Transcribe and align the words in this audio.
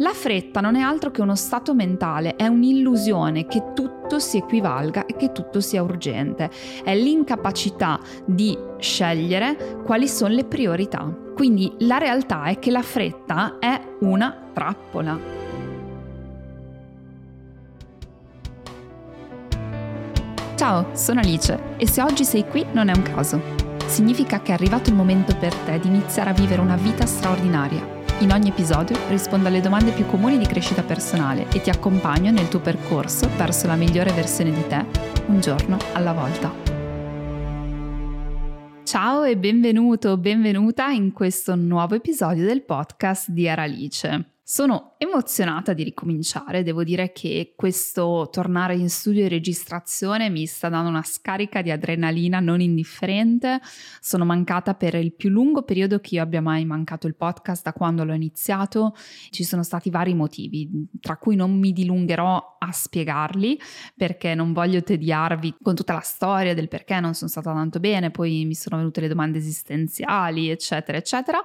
La 0.00 0.14
fretta 0.14 0.62
non 0.62 0.76
è 0.76 0.80
altro 0.80 1.10
che 1.10 1.20
uno 1.20 1.34
stato 1.34 1.74
mentale, 1.74 2.34
è 2.36 2.46
un'illusione 2.46 3.44
che 3.44 3.74
tutto 3.74 4.18
si 4.18 4.38
equivalga 4.38 5.04
e 5.04 5.14
che 5.14 5.30
tutto 5.30 5.60
sia 5.60 5.82
urgente. 5.82 6.50
È 6.82 6.94
l'incapacità 6.96 8.00
di 8.24 8.56
scegliere 8.78 9.82
quali 9.84 10.08
sono 10.08 10.32
le 10.32 10.44
priorità. 10.44 11.14
Quindi 11.34 11.70
la 11.80 11.98
realtà 11.98 12.44
è 12.44 12.58
che 12.58 12.70
la 12.70 12.80
fretta 12.80 13.58
è 13.58 13.78
una 14.00 14.48
trappola. 14.54 15.18
Ciao, 20.54 20.86
sono 20.94 21.20
Alice 21.20 21.76
e 21.76 21.86
se 21.86 22.00
oggi 22.00 22.24
sei 22.24 22.48
qui 22.48 22.64
non 22.72 22.88
è 22.88 22.96
un 22.96 23.02
caso. 23.02 23.38
Significa 23.84 24.40
che 24.40 24.52
è 24.52 24.54
arrivato 24.54 24.88
il 24.88 24.96
momento 24.96 25.36
per 25.36 25.54
te 25.54 25.78
di 25.78 25.88
iniziare 25.88 26.30
a 26.30 26.34
vivere 26.34 26.62
una 26.62 26.76
vita 26.76 27.04
straordinaria 27.04 27.98
in 28.20 28.32
ogni 28.32 28.50
episodio 28.50 28.98
rispondo 29.08 29.48
alle 29.48 29.62
domande 29.62 29.92
più 29.92 30.04
comuni 30.04 30.36
di 30.36 30.46
crescita 30.46 30.82
personale 30.82 31.46
e 31.52 31.60
ti 31.62 31.70
accompagno 31.70 32.30
nel 32.30 32.48
tuo 32.48 32.60
percorso 32.60 33.28
verso 33.36 33.66
la 33.66 33.76
migliore 33.76 34.12
versione 34.12 34.52
di 34.52 34.66
te, 34.66 34.84
un 35.26 35.40
giorno 35.40 35.78
alla 35.94 36.12
volta. 36.12 36.52
Ciao 38.84 39.22
e 39.24 39.36
benvenuto, 39.38 40.18
benvenuta 40.18 40.88
in 40.88 41.12
questo 41.12 41.54
nuovo 41.54 41.94
episodio 41.94 42.44
del 42.44 42.62
podcast 42.62 43.30
di 43.30 43.48
Aralice. 43.48 44.39
Sono 44.50 44.94
emozionata 44.98 45.74
di 45.74 45.84
ricominciare, 45.84 46.64
devo 46.64 46.82
dire 46.82 47.12
che 47.12 47.52
questo 47.54 48.28
tornare 48.32 48.74
in 48.74 48.90
studio 48.90 49.24
e 49.24 49.28
registrazione 49.28 50.28
mi 50.28 50.44
sta 50.46 50.68
dando 50.68 50.88
una 50.88 51.04
scarica 51.04 51.62
di 51.62 51.70
adrenalina 51.70 52.40
non 52.40 52.60
indifferente. 52.60 53.60
Sono 54.00 54.24
mancata 54.24 54.74
per 54.74 54.96
il 54.96 55.12
più 55.12 55.28
lungo 55.28 55.62
periodo 55.62 56.00
che 56.00 56.16
io 56.16 56.22
abbia 56.22 56.40
mai 56.40 56.64
mancato 56.64 57.06
il 57.06 57.14
podcast 57.14 57.62
da 57.62 57.72
quando 57.72 58.02
l'ho 58.02 58.12
iniziato. 58.12 58.96
Ci 59.30 59.44
sono 59.44 59.62
stati 59.62 59.88
vari 59.88 60.14
motivi, 60.14 60.68
tra 61.00 61.16
cui 61.16 61.36
non 61.36 61.56
mi 61.56 61.72
dilungherò 61.72 62.56
a 62.58 62.72
spiegarli 62.72 63.56
perché 63.94 64.34
non 64.34 64.52
voglio 64.52 64.82
tediarvi 64.82 65.58
con 65.62 65.76
tutta 65.76 65.92
la 65.92 66.00
storia 66.00 66.54
del 66.54 66.66
perché 66.66 66.98
non 66.98 67.14
sono 67.14 67.30
stata 67.30 67.52
tanto 67.52 67.78
bene, 67.78 68.10
poi 68.10 68.44
mi 68.46 68.54
sono 68.54 68.78
venute 68.78 69.00
le 69.00 69.06
domande 69.06 69.38
esistenziali, 69.38 70.50
eccetera, 70.50 70.98
eccetera. 70.98 71.40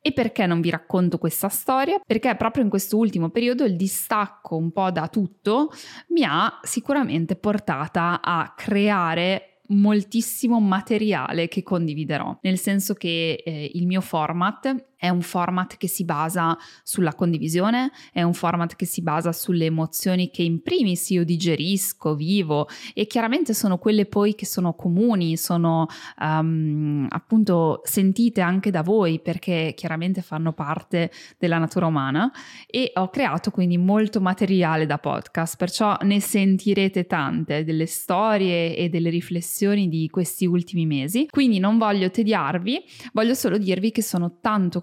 E 0.00 0.12
perché 0.12 0.46
non 0.46 0.60
vi 0.60 0.70
racconto 0.70 1.18
questa 1.18 1.48
storia? 1.48 2.00
Perché 2.04 2.34
proprio 2.36 2.62
in 2.62 2.70
questo 2.70 2.96
ultimo 2.96 3.30
periodo 3.30 3.64
il 3.64 3.76
distacco 3.76 4.56
un 4.56 4.70
po' 4.70 4.90
da 4.90 5.08
tutto 5.08 5.70
mi 6.08 6.24
ha 6.24 6.60
sicuramente 6.62 7.36
portata 7.36 8.20
a 8.22 8.54
creare 8.56 9.62
moltissimo 9.68 10.60
materiale 10.60 11.48
che 11.48 11.62
condividerò, 11.62 12.38
nel 12.42 12.58
senso 12.58 12.94
che 12.94 13.42
eh, 13.44 13.70
il 13.74 13.86
mio 13.86 14.00
format 14.00 14.87
è 14.98 15.08
un 15.08 15.22
format 15.22 15.76
che 15.76 15.86
si 15.86 16.04
basa 16.04 16.58
sulla 16.82 17.14
condivisione, 17.14 17.92
è 18.12 18.22
un 18.22 18.34
format 18.34 18.74
che 18.74 18.84
si 18.84 19.00
basa 19.00 19.32
sulle 19.32 19.66
emozioni 19.66 20.30
che 20.30 20.42
in 20.42 20.60
primis 20.60 21.10
io 21.10 21.24
digerisco, 21.24 22.16
vivo 22.16 22.68
e 22.92 23.06
chiaramente 23.06 23.54
sono 23.54 23.78
quelle 23.78 24.06
poi 24.06 24.34
che 24.34 24.44
sono 24.44 24.74
comuni, 24.74 25.36
sono 25.36 25.86
um, 26.18 27.06
appunto 27.08 27.80
sentite 27.84 28.40
anche 28.40 28.72
da 28.72 28.82
voi 28.82 29.20
perché 29.20 29.72
chiaramente 29.76 30.20
fanno 30.20 30.52
parte 30.52 31.12
della 31.38 31.58
natura 31.58 31.86
umana 31.86 32.32
e 32.66 32.90
ho 32.94 33.08
creato 33.08 33.52
quindi 33.52 33.78
molto 33.78 34.20
materiale 34.20 34.84
da 34.84 34.98
podcast, 34.98 35.56
perciò 35.56 35.96
ne 36.02 36.20
sentirete 36.20 37.06
tante 37.06 37.62
delle 37.62 37.86
storie 37.86 38.76
e 38.76 38.88
delle 38.88 39.10
riflessioni 39.10 39.88
di 39.88 40.08
questi 40.10 40.44
ultimi 40.44 40.86
mesi. 40.86 41.26
Quindi 41.30 41.60
non 41.60 41.78
voglio 41.78 42.10
tediarvi, 42.10 42.82
voglio 43.12 43.34
solo 43.34 43.58
dirvi 43.58 43.92
che 43.92 44.02
sono 44.02 44.38
tanto 44.40 44.80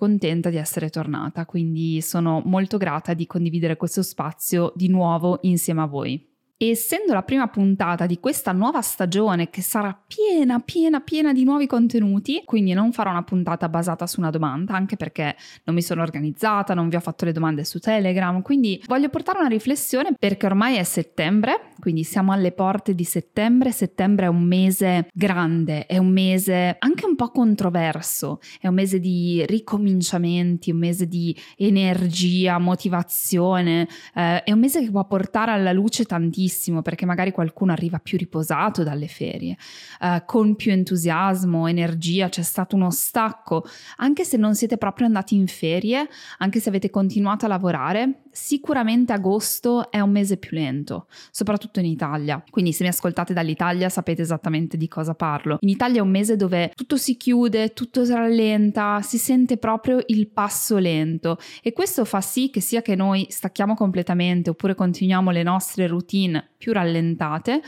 di 0.50 0.58
essere 0.58 0.90
tornata, 0.90 1.46
quindi 1.46 2.02
sono 2.02 2.42
molto 2.46 2.78
grata 2.78 3.14
di 3.14 3.26
condividere 3.26 3.78
questo 3.78 4.04
spazio 4.04 4.72
di 4.76 4.88
nuovo 4.88 5.40
insieme 5.42 5.82
a 5.82 5.86
voi. 5.86 6.35
E 6.58 6.70
essendo 6.70 7.12
la 7.12 7.22
prima 7.22 7.50
puntata 7.50 8.06
di 8.06 8.18
questa 8.18 8.54
nuova 8.54 8.80
stagione 8.80 9.50
che 9.50 9.62
sarà 9.62 9.94
piena, 10.08 10.62
piena, 10.62 11.02
piena 11.02 11.34
di 11.34 11.44
nuovi 11.44 11.68
contenuti, 11.68 12.44
quindi 12.46 12.72
non 12.72 12.94
farò 12.94 13.10
una 13.10 13.24
puntata 13.24 13.68
basata 13.68 14.08
su 14.08 14.22
una 14.22 14.30
domanda, 14.30 14.74
anche 14.74 14.96
perché 14.96 15.36
non 15.66 15.76
mi 15.76 15.82
sono 15.82 16.02
organizzata, 16.02 16.74
non 16.74 16.88
vi 16.88 16.96
ho 16.96 17.02
fatto 17.02 17.26
le 17.26 17.34
domande 17.34 17.66
su 17.66 17.80
Telegram, 17.80 18.42
quindi 18.42 18.82
voglio 18.88 19.10
portare 19.10 19.40
una 19.40 19.50
riflessione 19.50 20.14
perché 20.18 20.46
ormai 20.46 20.78
è 20.78 20.84
settembre, 20.84 21.72
quindi 21.78 22.06
siamo 22.06 22.32
alle 22.32 22.54
porte 22.54 22.96
di 22.96 23.04
settembre, 23.04 23.74
settembre 23.74 24.28
è 24.28 24.30
un 24.30 24.44
mese 24.44 25.10
grande, 25.14 25.86
è 25.88 25.98
un 25.98 26.08
mese 26.08 26.78
anche 26.80 27.06
un 27.06 27.18
po' 27.18 27.32
controverso, 27.32 28.40
è 28.62 28.68
un 28.70 28.76
mese 28.76 29.02
di 29.02 29.44
ricominciamenti, 29.46 30.72
un 30.72 30.78
mese 30.78 31.06
di 31.06 31.36
energia, 31.58 32.60
motivazione, 32.60 33.90
eh, 34.14 34.42
è 34.44 34.54
un 34.54 34.60
mese 34.60 34.82
che 34.82 34.90
può 34.90 35.06
portare 35.06 35.52
alla 35.52 35.74
luce 35.74 36.06
tantissimo 36.06 36.44
tantissimo 36.46 36.82
perché 36.82 37.06
magari 37.06 37.32
qualcuno 37.32 37.72
arriva 37.72 38.00
più 38.00 38.18
riposato 38.18 38.84
dalle 38.84 39.08
ferie, 39.08 39.58
uh, 40.02 40.24
con 40.26 40.56
più 40.56 40.72
entusiasmo, 40.72 41.68
energia, 41.68 42.30
c'è 42.30 42.44
stato 42.44 42.76
uno 42.76 42.92
stacco, 42.92 43.66
anche 43.98 44.24
se 44.24 44.38
non 44.38 44.56
siete 44.56 44.78
proprio 44.78 45.08
andati 45.08 45.36
in 45.36 45.48
ferie, 45.48 46.08
anche 46.38 46.60
se 46.60 46.70
avete 46.70 46.90
continuato 46.90 47.46
a 47.46 47.50
lavorare, 47.50 48.22
sicuramente 48.36 49.14
agosto 49.14 49.90
è 49.90 50.02
un 50.02 50.12
mese 50.12 50.36
più 50.36 50.58
lento, 50.58 51.08
soprattutto 51.32 51.80
in 51.80 51.86
Italia. 51.86 52.44
Quindi 52.50 52.74
se 52.74 52.84
mi 52.84 52.90
ascoltate 52.90 53.34
dall'Italia 53.34 53.88
sapete 53.88 54.22
esattamente 54.22 54.76
di 54.76 54.90
cosa 54.90 55.16
parlo. 55.16 55.58
In 55.62 55.70
Italia 55.70 56.00
è 56.00 56.04
un 56.04 56.10
mese 56.10 56.36
dove 56.36 56.72
tutto 56.76 56.98
si 56.98 57.16
chiude, 57.16 57.74
tutto 57.74 58.04
si 58.04 58.12
rallenta, 58.12 59.02
si 59.02 59.18
sente 59.18 59.58
proprio 59.58 60.04
il 60.08 60.28
passo 60.28 60.78
lento 60.78 61.38
e 61.64 61.72
questo 61.72 62.04
fa 62.04 62.20
sì 62.20 62.50
che 62.50 62.60
sia 62.60 62.82
che 62.82 62.96
noi 62.96 63.26
stacchiamo 63.30 63.74
completamente 63.74 64.50
oppure 64.50 64.76
continuiamo 64.76 65.32
le 65.32 65.44
nostre 65.44 65.88
routine 65.88 66.50
più 66.58 66.74
rallentate, 66.74 67.62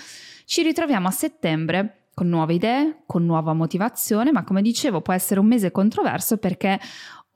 ci 0.45 0.63
ritroviamo 0.63 1.07
a 1.07 1.11
settembre 1.11 1.97
con 2.17 2.29
nuove 2.29 2.56
idee, 2.56 3.03
con 3.06 3.25
nuova 3.25 3.53
motivazione, 3.53 4.31
ma 4.31 4.44
come 4.44 4.63
dicevo 4.63 5.01
può 5.01 5.13
essere 5.13 5.39
un 5.39 5.45
mese 5.45 5.72
controverso 5.72 6.38
perché 6.38 6.79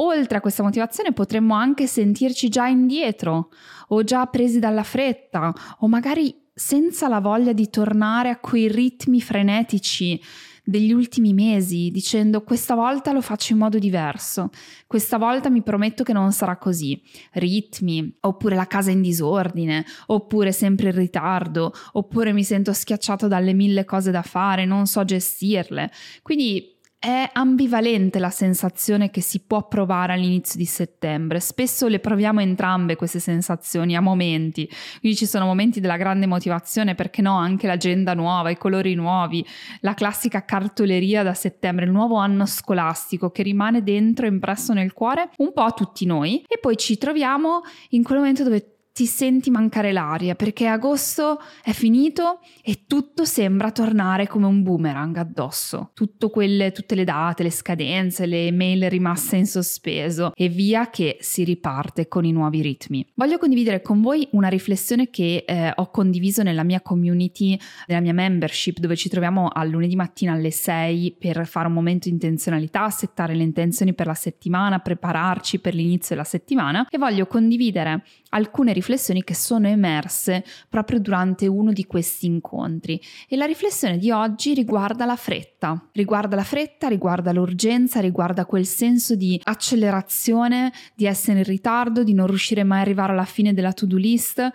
oltre 0.02 0.38
a 0.38 0.42
questa 0.42 0.64
motivazione 0.64 1.14
potremmo 1.14 1.54
anche 1.54 1.88
sentirci 1.88 2.50
già 2.50 2.68
indietro 2.68 3.50
o 3.90 4.04
già 4.04 4.26
presi 4.26 4.60
dalla 4.60 4.84
fretta 4.84 5.54
o 5.80 5.88
magari 5.88 6.50
senza 6.54 7.08
la 7.08 7.20
voglia 7.20 7.54
di 7.54 7.70
tornare 7.70 8.30
a 8.30 8.38
quei 8.38 8.68
ritmi 8.68 9.22
frenetici 9.22 10.22
degli 10.64 10.92
ultimi 10.92 11.34
mesi 11.34 11.90
dicendo 11.92 12.44
questa 12.44 12.76
volta 12.76 13.12
lo 13.12 13.22
faccio 13.22 13.54
in 13.54 13.60
modo 13.60 13.80
diverso, 13.80 14.50
questa 14.86 15.18
volta 15.18 15.50
mi 15.50 15.64
prometto 15.64 16.04
che 16.04 16.14
non 16.14 16.32
sarà 16.32 16.58
così, 16.58 17.02
ritmi, 17.34 18.18
oppure 18.22 18.56
la 18.56 18.68
casa 18.68 18.92
in 18.92 19.02
disordine, 19.02 19.84
oppure 20.08 20.52
sempre 20.52 20.90
in 20.90 20.96
ritardo, 20.96 21.74
oppure 21.94 22.32
mi 22.32 22.44
sento 22.44 22.74
schiacciato 22.74 23.28
dalle 23.28 23.54
mille 23.54 23.86
cose 23.86 24.12
da 24.12 24.22
fare, 24.22 24.66
non 24.66 24.86
so 24.86 25.04
gestirle. 25.04 25.92
Quindi 26.22 26.71
è 27.02 27.28
ambivalente 27.34 28.20
la 28.20 28.30
sensazione 28.30 29.10
che 29.10 29.22
si 29.22 29.40
può 29.40 29.68
provare 29.68 30.14
all'inizio 30.14 30.60
di 30.60 30.68
settembre. 30.68 31.40
Spesso 31.40 31.88
le 31.88 31.98
proviamo 31.98 32.42
entrambe 32.42 32.96
queste 32.96 33.18
sensazioni 33.18 33.96
a 33.96 34.02
momenti. 34.02 34.70
Quindi 35.00 35.18
ci 35.18 35.26
sono 35.26 35.46
momenti 35.46 35.80
della 35.80 35.98
grande 35.98 36.28
motivazione, 36.28 36.94
perché 36.94 37.24
no, 37.24 37.36
anche 37.36 37.66
l'agenda 37.66 38.14
nuova, 38.14 38.52
i 38.52 38.58
colori 38.58 38.94
nuovi, 38.94 39.44
la 39.80 39.96
classica 39.96 40.46
cartoleria 40.46 41.24
da 41.24 41.34
settembre, 41.34 41.86
il 41.86 41.92
nuovo 41.92 42.18
anno 42.18 42.46
scolastico 42.46 43.32
che 43.32 43.42
rimane 43.42 43.82
dentro 43.82 44.28
impresso 44.28 44.72
nel 44.74 44.94
cuore 44.94 45.32
un 45.38 45.54
po' 45.54 45.64
a 45.64 45.72
tutti 45.72 46.06
noi. 46.06 46.44
E 46.48 46.60
poi 46.60 46.78
ci 46.78 47.00
troviamo 47.00 47.62
in 47.90 48.04
quel 48.04 48.20
momento 48.20 48.44
dove 48.44 48.76
ti 48.94 49.06
senti 49.06 49.50
mancare 49.50 49.92
l'aria 49.92 50.36
perché 50.36 50.68
agosto 50.68 51.40
è 51.64 51.72
finito 51.72 52.40
e 52.62 52.84
tutto 52.88 53.24
sembra 53.24 53.72
tornare 53.72 54.28
come 54.28 54.46
un 54.46 54.64
boomerang 54.64 55.16
addosso. 55.18 55.92
Quelle, 56.32 56.72
tutte 56.72 56.96
le 56.96 57.04
date, 57.04 57.44
le 57.44 57.52
scadenze, 57.52 58.26
le 58.26 58.52
mail 58.52 58.90
rimaste 58.90 59.36
in 59.36 59.46
sospeso 59.46 60.32
e 60.36 60.50
via 60.50 60.90
che 60.90 61.18
si 61.20 61.44
riparte 61.44 62.08
con 62.08 62.26
i 62.26 62.32
nuovi 62.32 62.62
ritmi. 62.62 63.06
Voglio 63.16 63.38
condividere 63.38 63.82
con 63.82 64.02
voi 64.02 64.28
una 64.32 64.48
riflessione 64.48 65.10
che 65.10 65.44
eh, 65.46 65.72
ho 65.76 65.90
condiviso 65.90 66.44
nella 66.44 66.64
mia 66.64 66.82
community, 66.82 67.58
nella 67.88 68.02
mia 68.02 68.14
membership 68.14 68.80
dove 68.80 68.96
ci 68.96 69.10
troviamo 69.10 69.48
al 69.48 69.70
lunedì 69.70 69.96
mattina 69.96 70.34
alle 70.34 70.52
6 70.52 71.18
per 71.20 71.46
fare 71.48 71.68
un 71.68 71.74
momento 71.74 72.08
di 72.08 72.14
intenzionalità, 72.14 72.90
settare 72.90 73.36
le 73.36 73.44
intenzioni 73.44 73.94
per 73.94 74.08
la 74.08 74.14
settimana, 74.14 74.80
prepararci 74.80 75.60
per 75.60 75.74
l'inizio 75.74 76.16
della 76.16 76.28
settimana 76.28 76.88
e 76.90 76.98
voglio 76.98 77.26
condividere 77.26 78.04
alcune 78.32 78.74
riflessioni 78.74 79.24
che 79.24 79.34
sono 79.34 79.68
emerse 79.68 80.44
proprio 80.70 81.00
durante 81.00 81.48
uno 81.48 81.72
di 81.72 81.86
questi 81.86 82.26
incontri. 82.26 83.02
E 83.28 83.36
la 83.36 83.46
riflessione 83.46 83.98
di 83.98 84.12
oggi 84.12 84.54
riguarda 84.54 85.06
la 85.06 85.16
fretta, 85.16 85.90
riguarda 85.94 86.36
la 86.36 86.44
fretta, 86.44 86.88
riguarda 86.88 87.32
l'urgenza, 87.32 88.00
riguarda 88.00 88.46
quel 88.46 88.66
senso 88.66 89.16
di 89.16 89.40
accelerazione, 89.44 90.72
di 90.96 91.06
essere 91.06 91.40
in 91.40 91.46
ritardo, 91.46 92.04
di 92.04 92.14
non 92.14 92.28
riuscire 92.28 92.64
mai 92.64 92.80
a 92.80 92.82
arrivare 92.82 93.14
alla 93.14 93.26
fine 93.26 93.54
della 93.54 93.74
to-do 93.74 93.98
list, 93.98 94.50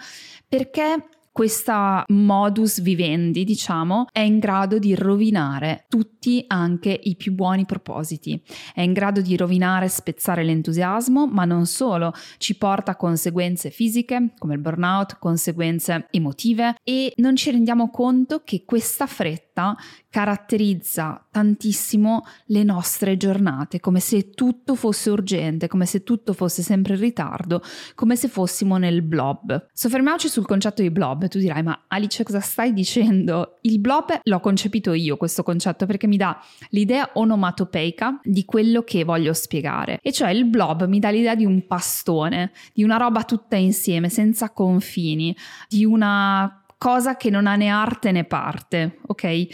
perché 0.49 1.09
questa 1.37 2.03
modus 2.09 2.81
vivendi, 2.81 3.45
diciamo, 3.45 4.07
è 4.11 4.21
in 4.21 4.39
grado 4.39 4.79
di 4.79 4.95
rovinare 4.95 5.85
tutti 5.87 6.43
anche 6.47 6.99
i 7.03 7.15
più 7.15 7.35
buoni 7.35 7.67
propositi. 7.67 8.43
È 8.73 8.81
in 8.81 8.95
grado 8.95 9.21
di 9.21 9.37
rovinare, 9.37 9.89
spezzare 9.89 10.43
l'entusiasmo, 10.43 11.27
ma 11.27 11.45
non 11.45 11.67
solo, 11.67 12.15
ci 12.39 12.57
porta 12.57 12.93
a 12.93 12.97
conseguenze 12.97 13.69
fisiche 13.69 14.31
come 14.39 14.55
il 14.55 14.61
burnout, 14.61 15.19
conseguenze 15.19 16.07
emotive 16.11 16.77
e 16.83 17.13
non 17.17 17.37
ci 17.37 17.51
rendiamo 17.51 17.91
conto 17.91 18.41
che 18.43 18.65
questa 18.65 19.07
fretta 19.07 19.77
caratterizza 20.17 21.27
tantissimo 21.31 22.25
le 22.47 22.63
nostre 22.63 23.19
giornate, 23.19 23.81
come 23.81 24.01
se 24.01 24.31
tutto 24.31 24.75
fosse 24.75 25.11
urgente, 25.11 25.69
come 25.69 25.85
se 25.85 26.05
tutto 26.05 26.33
fosse 26.33 26.63
sempre 26.63 26.95
in 26.95 27.01
ritardo, 27.01 27.61
come 27.95 28.17
se 28.17 28.27
fossimo 28.29 28.79
nel 28.79 29.03
blob. 29.03 29.67
Soffermiamoci 29.75 30.29
sul 30.29 30.47
concetto 30.47 30.81
di 30.81 30.91
blob. 30.91 31.29
Tu 31.29 31.39
dirai, 31.39 31.63
ma 31.63 31.85
Alice 31.89 32.25
cosa 32.25 32.41
stai 32.41 32.73
dicendo? 32.73 33.59
Il 33.61 33.79
blob 33.79 34.21
l'ho 34.23 34.41
concepito 34.41 34.95
io 34.95 35.19
questo 35.19 35.43
concetto 35.43 35.85
perché 35.85 36.07
mi 36.07 36.17
dà 36.17 36.43
l'idea 36.71 37.11
onomatopeica 37.13 38.21
di 38.23 38.47
quello 38.47 38.85
che 38.85 39.05
voglio 39.05 39.35
spiegare. 39.35 39.99
E 40.01 40.13
cioè 40.13 40.31
il 40.31 40.47
blob 40.47 40.87
mi 40.87 40.99
dà 40.99 41.11
l'idea 41.11 41.35
di 41.35 41.45
un 41.45 41.67
pastone, 41.67 42.53
di 42.73 42.83
una 42.83 42.97
roba 42.97 43.23
tutta 43.25 43.57
insieme, 43.57 44.09
senza 44.09 44.49
confini, 44.49 45.37
di 45.69 45.85
una 45.85 46.63
cosa 46.79 47.17
che 47.17 47.31
non 47.31 47.47
ha 47.47 47.57
né 47.57 47.69
arte 47.69 48.13
né 48.13 48.25
parte, 48.25 48.99
ok? 49.07 49.47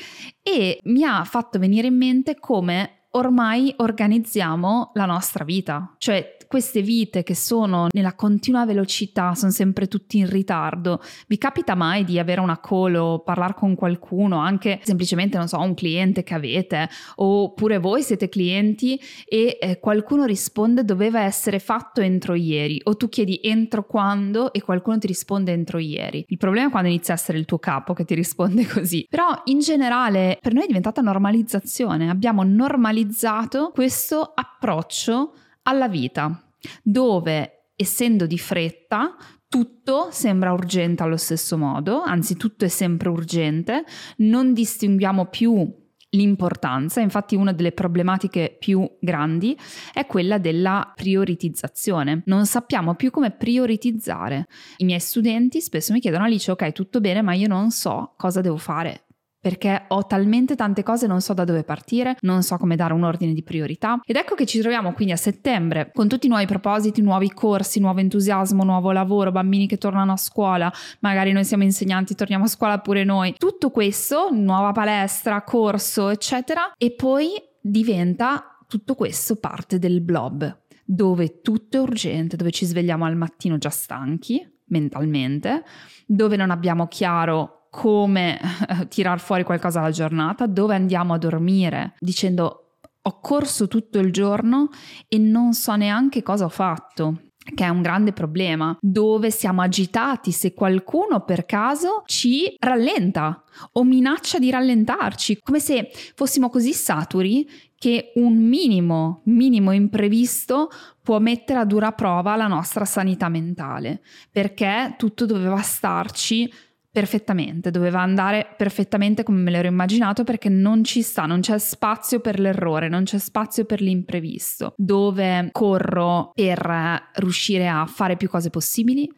E 0.43 0.79
mi 0.83 1.05
ha 1.05 1.25
fatto 1.25 1.59
venire 1.59 1.87
in 1.87 1.97
mente 1.97 2.39
come 2.39 3.07
ormai 3.13 3.73
organizziamo 3.77 4.93
la 4.95 5.05
nostra 5.05 5.45
vita, 5.45 5.95
cioè 5.99 6.37
queste 6.53 6.83
vite 6.83 7.23
che 7.23 7.35
sono 7.35 7.87
nella 7.93 8.13
continua 8.13 8.67
velocità, 8.67 9.35
sono 9.35 9.51
sempre 9.51 9.89
tutti 9.89 10.19
in 10.19 10.29
ritardo. 10.29 11.01
Vi 11.27 11.39
capita 11.39 11.75
mai 11.75 12.05
di 12.05 12.19
avere 12.19 12.43
una 12.43 12.61
call 12.61 12.95
o 12.97 13.21
parlare 13.21 13.55
con 13.55 13.75
qualcuno, 13.75 14.37
anche 14.37 14.79
semplicemente, 14.83 15.39
non 15.39 15.49
so, 15.49 15.59
un 15.61 15.73
cliente 15.73 16.23
che 16.23 16.35
avete, 16.35 16.91
oppure 17.15 17.79
voi 17.79 18.03
siete 18.03 18.29
clienti 18.29 19.01
e 19.27 19.57
eh, 19.59 19.79
qualcuno 19.79 20.27
risponde 20.27 20.85
doveva 20.85 21.23
essere 21.23 21.59
fatto 21.59 22.03
entro 22.03 22.35
ieri, 22.35 22.79
o 22.85 22.99
tu 22.99 23.09
chiedi 23.09 23.41
entro 23.43 23.87
quando 23.87 24.53
e 24.53 24.61
qualcuno 24.61 24.99
ti 24.99 25.07
risponde 25.07 25.53
entro 25.53 25.79
ieri. 25.79 26.23
Il 26.29 26.37
problema 26.37 26.69
è 26.69 26.71
quando 26.71 26.91
inizia 26.91 27.15
a 27.15 27.17
essere 27.17 27.39
il 27.39 27.47
tuo 27.47 27.61
capo 27.61 27.95
che 27.95 28.05
ti 28.05 28.15
risponde 28.15 28.67
così. 28.69 29.07
Però 29.09 29.41
in 29.45 29.61
generale 29.61 30.37
per 30.39 30.53
noi 30.53 30.65
è 30.65 30.67
diventata 30.67 31.01
normalizzazione, 31.01 32.11
abbiamo 32.11 32.43
normalizzato 32.43 33.71
questo 33.73 34.33
approccio 34.35 35.33
alla 35.63 35.89
vita, 35.89 36.53
dove 36.83 37.69
essendo 37.77 38.27
di 38.27 38.39
fretta 38.39 39.17
tutto 39.49 40.09
sembra 40.11 40.53
urgente 40.53 41.03
allo 41.03 41.19
stesso 41.19 41.59
modo, 41.59 42.01
anzi 42.01 42.37
tutto 42.37 42.65
è 42.65 42.69
sempre 42.69 43.11
urgente, 43.11 43.85
non 44.19 44.55
distinguiamo 44.55 45.27
più 45.27 45.81
l'importanza, 46.15 47.01
infatti 47.01 47.37
una 47.37 47.53
delle 47.53 47.73
problematiche 47.73 48.57
più 48.59 48.89
grandi 49.01 49.57
è 49.93 50.07
quella 50.07 50.39
della 50.39 50.93
prioritizzazione. 50.95 52.23
Non 52.27 52.47
sappiamo 52.47 52.95
più 52.95 53.11
come 53.11 53.31
prioritizzare. 53.31 54.47
I 54.79 54.85
miei 54.85 55.01
studenti 55.01 55.61
spesso 55.61 55.93
mi 55.93 56.01
chiedono 56.01 56.25
Alice, 56.25 56.51
ok, 56.51 56.73
tutto 56.73 57.01
bene, 57.01 57.23
ma 57.23 57.35
io 57.35 57.49
non 57.49 57.71
so 57.71 58.15
cosa 58.17 58.41
devo 58.41 58.57
fare 58.57 59.05
perché 59.43 59.87
ho 59.89 60.07
talmente 60.07 60.55
tante 60.55 60.85
cose, 60.85 61.09
non 61.09 61.21
so 61.21 61.35
da 61.35 61.43
dove 61.43 61.65
partire, 61.65 62.17
non 62.21 62.45
so 62.45 62.57
come 62.59 62.77
dare 62.77 62.95
un 62.95 63.03
ordine 63.03 63.33
di 63.33 63.43
priorità. 63.43 64.01
Ed 64.05 64.15
ecco 64.15 64.37
che 64.37 64.47
ci 64.47 64.61
troviamo 64.61 64.93
quindi 64.93 65.13
a 65.13 65.17
settembre 65.17 65.91
con 65.93 66.07
tutti 66.07 66.27
i 66.27 66.29
nuovi 66.29 66.47
propositi, 66.47 67.03
nuovi 67.03 67.29
corsi, 67.33 67.81
nuovo 67.81 67.99
entusiasmo, 67.99 68.63
nuovo 68.63 68.93
lavoro, 68.93 69.33
bambini 69.33 69.67
che 69.67 69.79
tornano 69.79 70.13
a 70.13 70.17
scuola, 70.17 70.73
magari 71.01 71.33
noi 71.33 71.45
siamo 71.45 71.65
insegnanti, 71.65 72.15
torniamo 72.15 72.45
a 72.45 72.47
scuola 72.49 72.79
pure 72.79 73.03
noi. 73.03 73.35
Tutto 73.37 73.71
questo, 73.71 74.29
nuova 74.31 74.71
palestra, 74.71 75.43
corso, 75.43 76.11
eccetera, 76.11 76.75
e 76.79 76.93
poi 76.93 77.31
diventa 77.61 78.59
tutto 78.69 78.95
questo 78.95 79.37
parte 79.37 79.81
del 79.81 80.03
blob, 80.03 80.63
dove 80.85 81.41
tutto 81.41 81.79
è 81.79 81.81
urgente, 81.81 82.37
dove 82.37 82.53
ci 82.53 82.65
svegliamo 82.65 83.05
al 83.05 83.17
mattino 83.17 83.59
già 83.59 83.71
stanchi 83.71 84.49
mentalmente, 84.67 85.65
dove 86.07 86.37
non 86.37 86.51
abbiamo 86.51 86.87
chiaro 86.87 87.62
come 87.73 88.39
eh, 88.39 88.87
tirar 88.89 89.19
fuori 89.19 89.45
qualcosa 89.45 89.81
alla 89.81 89.91
giornata, 89.91 90.47
dove 90.47 90.75
andiamo 90.75 91.15
a 91.15 91.19
dormire 91.19 91.95
dicendo 92.01 92.59
ho 93.05 93.21
corso 93.21 93.67
tutto 93.67 93.99
il 93.99 94.13
giorno 94.13 94.69
e 95.09 95.17
non 95.17 95.55
so 95.55 95.75
neanche 95.75 96.23
cosa 96.23 96.45
ho 96.45 96.51
fatto 96.51 97.23
che 97.55 97.65
è 97.65 97.69
un 97.69 97.83
grande 97.83 98.13
problema, 98.13 98.77
dove 98.81 99.31
siamo 99.31 99.63
agitati 99.63 100.31
se 100.31 100.55
qualcuno 100.55 101.25
per 101.25 101.45
caso 101.45 102.03
ci 102.05 102.55
rallenta 102.59 103.43
o 103.73 103.83
minaccia 103.85 104.39
di 104.39 104.51
rallentarci, 104.51 105.41
come 105.43 105.59
se 105.59 105.91
fossimo 106.15 106.51
così 106.51 106.73
saturi 106.73 107.49
che 107.77 108.13
un 108.15 108.37
minimo, 108.37 109.23
minimo 109.25 109.73
imprevisto 109.73 110.69
può 111.03 111.19
mettere 111.19 111.59
a 111.59 111.65
dura 111.65 111.91
prova 111.91 112.37
la 112.37 112.47
nostra 112.47 112.85
sanità 112.85 113.29
mentale, 113.29 114.03
perché 114.31 114.95
tutto 114.97 115.27
doveva 115.27 115.61
starci 115.63 116.49
perfettamente, 116.93 117.71
doveva 117.71 118.03
andare 118.03 118.55
perfettamente 118.55 119.23
come 119.23 119.39
me 119.41 119.51
l'ero 119.51 119.67
immaginato 119.67 120.25
perché 120.25 120.51
non 120.51 120.85
ci 120.85 121.01
sta, 121.01 121.25
non 121.25 121.41
c'è 121.41 121.59
spazio 121.59 122.21
per 122.21 122.39
l'errore, 122.39 122.89
non 122.91 123.05
c'è 123.05 123.19
spazio 123.19 123.65
per 123.65 123.81
l'imprevisto, 123.81 124.75
dove 124.77 125.49
corro 125.53 126.33
per 126.35 127.11
riuscire 127.15 127.67
a 127.67 127.87
fare 127.87 128.19
più 128.19 128.29
cose 128.29 128.51
possibili, 128.51 129.11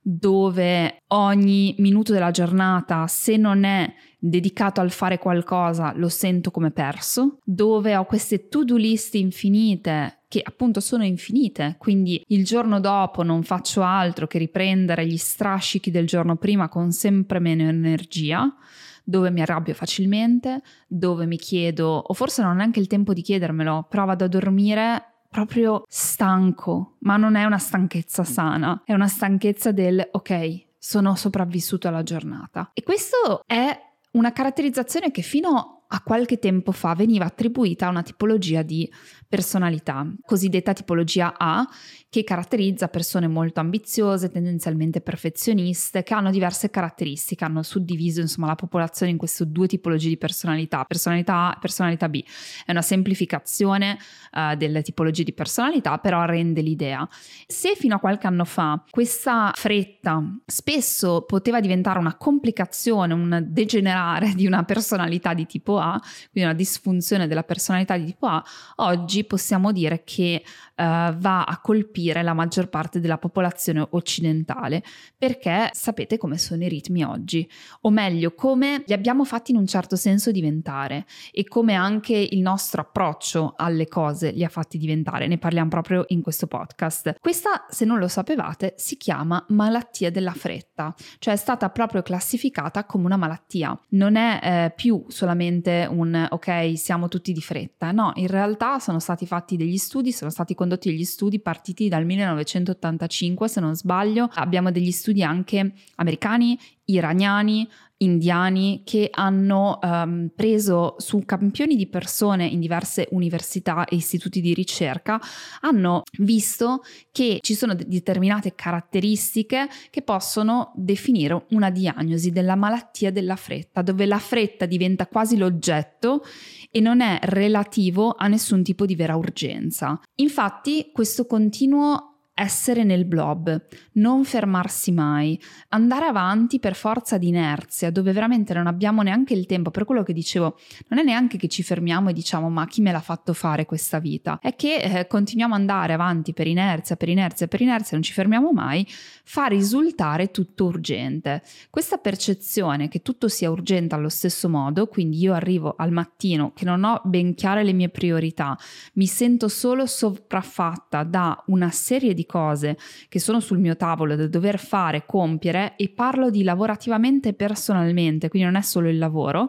dove 0.00 1.02
ogni 1.08 1.74
minuto 1.78 2.14
della 2.14 2.30
giornata, 2.30 3.06
se 3.06 3.36
non 3.36 3.64
è 3.64 3.92
dedicato 4.18 4.80
al 4.80 4.90
fare 4.90 5.18
qualcosa, 5.18 5.92
lo 5.94 6.08
sento 6.08 6.50
come 6.50 6.70
perso, 6.70 7.40
dove 7.44 7.94
ho 7.94 8.06
queste 8.06 8.48
to-do 8.48 8.76
list 8.76 9.16
infinite 9.16 10.17
che 10.28 10.42
appunto 10.44 10.80
sono 10.80 11.04
infinite, 11.04 11.76
quindi 11.78 12.22
il 12.28 12.44
giorno 12.44 12.80
dopo 12.80 13.22
non 13.22 13.42
faccio 13.42 13.82
altro 13.82 14.26
che 14.26 14.38
riprendere 14.38 15.06
gli 15.06 15.16
strascichi 15.16 15.90
del 15.90 16.06
giorno 16.06 16.36
prima 16.36 16.68
con 16.68 16.92
sempre 16.92 17.38
meno 17.38 17.62
energia, 17.62 18.54
dove 19.02 19.30
mi 19.30 19.40
arrabbio 19.40 19.72
facilmente, 19.72 20.60
dove 20.86 21.24
mi 21.24 21.38
chiedo, 21.38 21.88
o 21.88 22.12
forse 22.12 22.42
non 22.42 22.50
ho 22.50 22.54
neanche 22.54 22.78
il 22.78 22.86
tempo 22.86 23.14
di 23.14 23.22
chiedermelo, 23.22 23.86
però 23.88 24.04
vado 24.04 24.24
a 24.24 24.28
dormire 24.28 25.02
proprio 25.30 25.84
stanco, 25.88 26.96
ma 27.00 27.16
non 27.16 27.34
è 27.34 27.44
una 27.44 27.58
stanchezza 27.58 28.22
sana, 28.24 28.82
è 28.84 28.92
una 28.92 29.08
stanchezza 29.08 29.72
del 29.72 30.06
ok, 30.10 30.66
sono 30.76 31.14
sopravvissuto 31.14 31.88
alla 31.88 32.02
giornata. 32.02 32.70
E 32.74 32.82
questo 32.82 33.42
è 33.46 33.78
una 34.12 34.32
caratterizzazione 34.32 35.10
che 35.10 35.22
fino 35.22 35.77
a 35.88 36.02
qualche 36.02 36.38
tempo 36.38 36.72
fa 36.72 36.94
veniva 36.94 37.24
attribuita 37.24 37.86
a 37.86 37.90
una 37.90 38.02
tipologia 38.02 38.62
di 38.62 38.90
personalità, 39.26 40.06
cosiddetta 40.24 40.72
tipologia 40.72 41.34
A, 41.38 41.66
che 42.10 42.24
caratterizza 42.24 42.88
persone 42.88 43.28
molto 43.28 43.60
ambiziose, 43.60 44.30
tendenzialmente 44.30 45.02
perfezioniste, 45.02 46.02
che 46.02 46.14
hanno 46.14 46.30
diverse 46.30 46.70
caratteristiche, 46.70 47.44
hanno 47.44 47.62
suddiviso 47.62 48.22
insomma 48.22 48.46
la 48.46 48.54
popolazione 48.54 49.12
in 49.12 49.18
queste 49.18 49.46
due 49.46 49.66
tipologie 49.66 50.08
di 50.08 50.16
personalità, 50.16 50.84
personalità 50.84 51.48
A 51.48 51.54
e 51.54 51.58
personalità 51.60 52.08
B. 52.08 52.24
È 52.64 52.70
una 52.70 52.80
semplificazione 52.80 53.98
uh, 54.32 54.56
delle 54.56 54.80
tipologie 54.80 55.22
di 55.22 55.34
personalità, 55.34 55.98
però 55.98 56.24
rende 56.24 56.62
l'idea. 56.62 57.06
Se 57.46 57.74
fino 57.76 57.96
a 57.96 57.98
qualche 57.98 58.26
anno 58.26 58.46
fa 58.46 58.82
questa 58.90 59.52
fretta 59.54 60.22
spesso 60.46 61.22
poteva 61.26 61.60
diventare 61.60 61.98
una 61.98 62.16
complicazione, 62.16 63.12
un 63.12 63.44
degenerare 63.48 64.32
di 64.32 64.46
una 64.46 64.64
personalità 64.64 65.34
di 65.34 65.44
tipo 65.44 65.78
A, 65.78 66.00
quindi 66.30 66.48
una 66.48 66.54
disfunzione 66.54 67.26
della 67.26 67.42
personalità 67.42 67.98
di 67.98 68.06
tipo 68.06 68.26
A, 68.28 68.42
oggi 68.76 69.24
possiamo 69.24 69.72
dire 69.72 70.04
che 70.04 70.42
uh, 70.42 70.72
va 70.74 71.44
a 71.44 71.60
colpire 71.60 71.96
colpire 71.98 72.22
la 72.22 72.32
maggior 72.32 72.68
parte 72.68 73.00
della 73.00 73.18
popolazione 73.18 73.84
occidentale, 73.90 74.82
perché 75.16 75.70
sapete 75.72 76.16
come 76.16 76.38
sono 76.38 76.62
i 76.62 76.68
ritmi 76.68 77.02
oggi, 77.02 77.48
o 77.82 77.90
meglio 77.90 78.34
come 78.34 78.84
li 78.86 78.92
abbiamo 78.92 79.24
fatti 79.24 79.50
in 79.50 79.56
un 79.56 79.66
certo 79.66 79.96
senso 79.96 80.30
diventare 80.30 81.06
e 81.32 81.44
come 81.44 81.74
anche 81.74 82.14
il 82.16 82.40
nostro 82.40 82.82
approccio 82.82 83.54
alle 83.56 83.88
cose 83.88 84.30
li 84.30 84.44
ha 84.44 84.48
fatti 84.48 84.78
diventare, 84.78 85.26
ne 85.26 85.38
parliamo 85.38 85.68
proprio 85.68 86.04
in 86.08 86.22
questo 86.22 86.46
podcast. 86.46 87.16
Questa, 87.18 87.66
se 87.68 87.84
non 87.84 87.98
lo 87.98 88.08
sapevate, 88.08 88.74
si 88.76 88.96
chiama 88.96 89.44
malattia 89.48 90.10
della 90.10 90.32
fretta, 90.32 90.94
cioè 91.18 91.34
è 91.34 91.36
stata 91.36 91.68
proprio 91.70 92.02
classificata 92.02 92.84
come 92.84 93.06
una 93.06 93.16
malattia. 93.16 93.78
Non 93.90 94.16
è 94.16 94.40
eh, 94.42 94.72
più 94.74 95.04
solamente 95.08 95.88
un 95.90 96.26
ok, 96.30 96.76
siamo 96.76 97.08
tutti 97.08 97.32
di 97.32 97.40
fretta, 97.40 97.90
no, 97.90 98.12
in 98.14 98.28
realtà 98.28 98.78
sono 98.78 99.00
stati 99.00 99.26
fatti 99.26 99.56
degli 99.56 99.78
studi, 99.78 100.12
sono 100.12 100.30
stati 100.30 100.54
condotti 100.54 100.90
degli 100.90 101.04
studi 101.04 101.40
partiti 101.40 101.87
dal 101.88 102.04
1985 102.04 103.48
se 103.48 103.60
non 103.60 103.74
sbaglio, 103.74 104.28
abbiamo 104.34 104.70
degli 104.70 104.90
studi 104.90 105.22
anche 105.22 105.72
americani, 105.96 106.58
iraniani, 106.86 107.68
indiani 107.98 108.82
che 108.84 109.08
hanno 109.12 109.78
um, 109.82 110.30
preso 110.34 110.94
su 110.98 111.22
campioni 111.24 111.76
di 111.76 111.88
persone 111.88 112.46
in 112.46 112.60
diverse 112.60 113.08
università 113.10 113.84
e 113.86 113.96
istituti 113.96 114.40
di 114.40 114.54
ricerca, 114.54 115.20
hanno 115.60 116.02
visto 116.18 116.82
che 117.10 117.38
ci 117.40 117.54
sono 117.54 117.74
determinate 117.74 118.54
caratteristiche 118.54 119.68
che 119.90 120.02
possono 120.02 120.72
definire 120.76 121.46
una 121.50 121.70
diagnosi 121.70 122.30
della 122.30 122.54
malattia 122.54 123.10
della 123.10 123.36
fretta, 123.36 123.82
dove 123.82 124.06
la 124.06 124.18
fretta 124.18 124.66
diventa 124.66 125.06
quasi 125.06 125.36
l'oggetto 125.36 126.22
e 126.70 126.80
non 126.80 127.00
è 127.00 127.18
relativo 127.22 128.14
a 128.16 128.28
nessun 128.28 128.62
tipo 128.62 128.86
di 128.86 128.94
vera 128.94 129.16
urgenza. 129.16 130.00
Infatti 130.16 130.90
questo 130.92 131.26
continuo 131.26 132.17
essere 132.38 132.84
nel 132.84 133.04
blob, 133.04 133.60
non 133.94 134.24
fermarsi 134.24 134.92
mai, 134.92 135.40
andare 135.70 136.06
avanti 136.06 136.60
per 136.60 136.76
forza 136.76 137.18
di 137.18 137.28
inerzia, 137.28 137.90
dove 137.90 138.12
veramente 138.12 138.54
non 138.54 138.68
abbiamo 138.68 139.02
neanche 139.02 139.34
il 139.34 139.44
tempo, 139.46 139.72
per 139.72 139.84
quello 139.84 140.04
che 140.04 140.12
dicevo, 140.12 140.56
non 140.88 141.00
è 141.00 141.02
neanche 141.02 141.36
che 141.36 141.48
ci 141.48 141.64
fermiamo 141.64 142.10
e 142.10 142.12
diciamo 142.12 142.48
ma 142.48 142.64
chi 142.66 142.80
me 142.80 142.92
l'ha 142.92 143.00
fatto 143.00 143.32
fare 143.32 143.66
questa 143.66 143.98
vita, 143.98 144.38
è 144.40 144.54
che 144.54 144.76
eh, 144.76 145.06
continuiamo 145.08 145.54
ad 145.54 145.60
andare 145.60 145.92
avanti 145.92 146.32
per 146.32 146.46
inerzia, 146.46 146.94
per 146.94 147.08
inerzia, 147.08 147.48
per 147.48 147.60
inerzia, 147.60 147.90
non 147.92 148.02
ci 148.02 148.12
fermiamo 148.12 148.52
mai, 148.52 148.86
fa 148.88 149.46
risultare 149.46 150.30
tutto 150.30 150.66
urgente. 150.66 151.42
Questa 151.70 151.96
percezione 151.96 152.88
che 152.88 153.02
tutto 153.02 153.26
sia 153.26 153.50
urgente 153.50 153.96
allo 153.96 154.08
stesso 154.08 154.48
modo, 154.48 154.86
quindi 154.86 155.18
io 155.18 155.32
arrivo 155.32 155.74
al 155.76 155.90
mattino 155.90 156.52
che 156.54 156.64
non 156.64 156.84
ho 156.84 157.00
ben 157.04 157.34
chiare 157.34 157.64
le 157.64 157.72
mie 157.72 157.88
priorità, 157.88 158.56
mi 158.94 159.06
sento 159.06 159.48
solo 159.48 159.86
sopraffatta 159.86 161.02
da 161.02 161.42
una 161.46 161.70
serie 161.70 162.14
di 162.14 162.26
cose 162.28 162.78
che 163.08 163.18
sono 163.18 163.40
sul 163.40 163.58
mio 163.58 163.76
tavolo 163.76 164.14
da 164.14 164.28
dover 164.28 164.60
fare, 164.60 165.04
compiere 165.04 165.74
e 165.76 165.88
parlo 165.88 166.30
di 166.30 166.44
lavorativamente 166.44 167.32
personalmente, 167.32 168.28
quindi 168.28 168.48
non 168.48 168.56
è 168.56 168.62
solo 168.62 168.88
il 168.88 168.98
lavoro, 168.98 169.48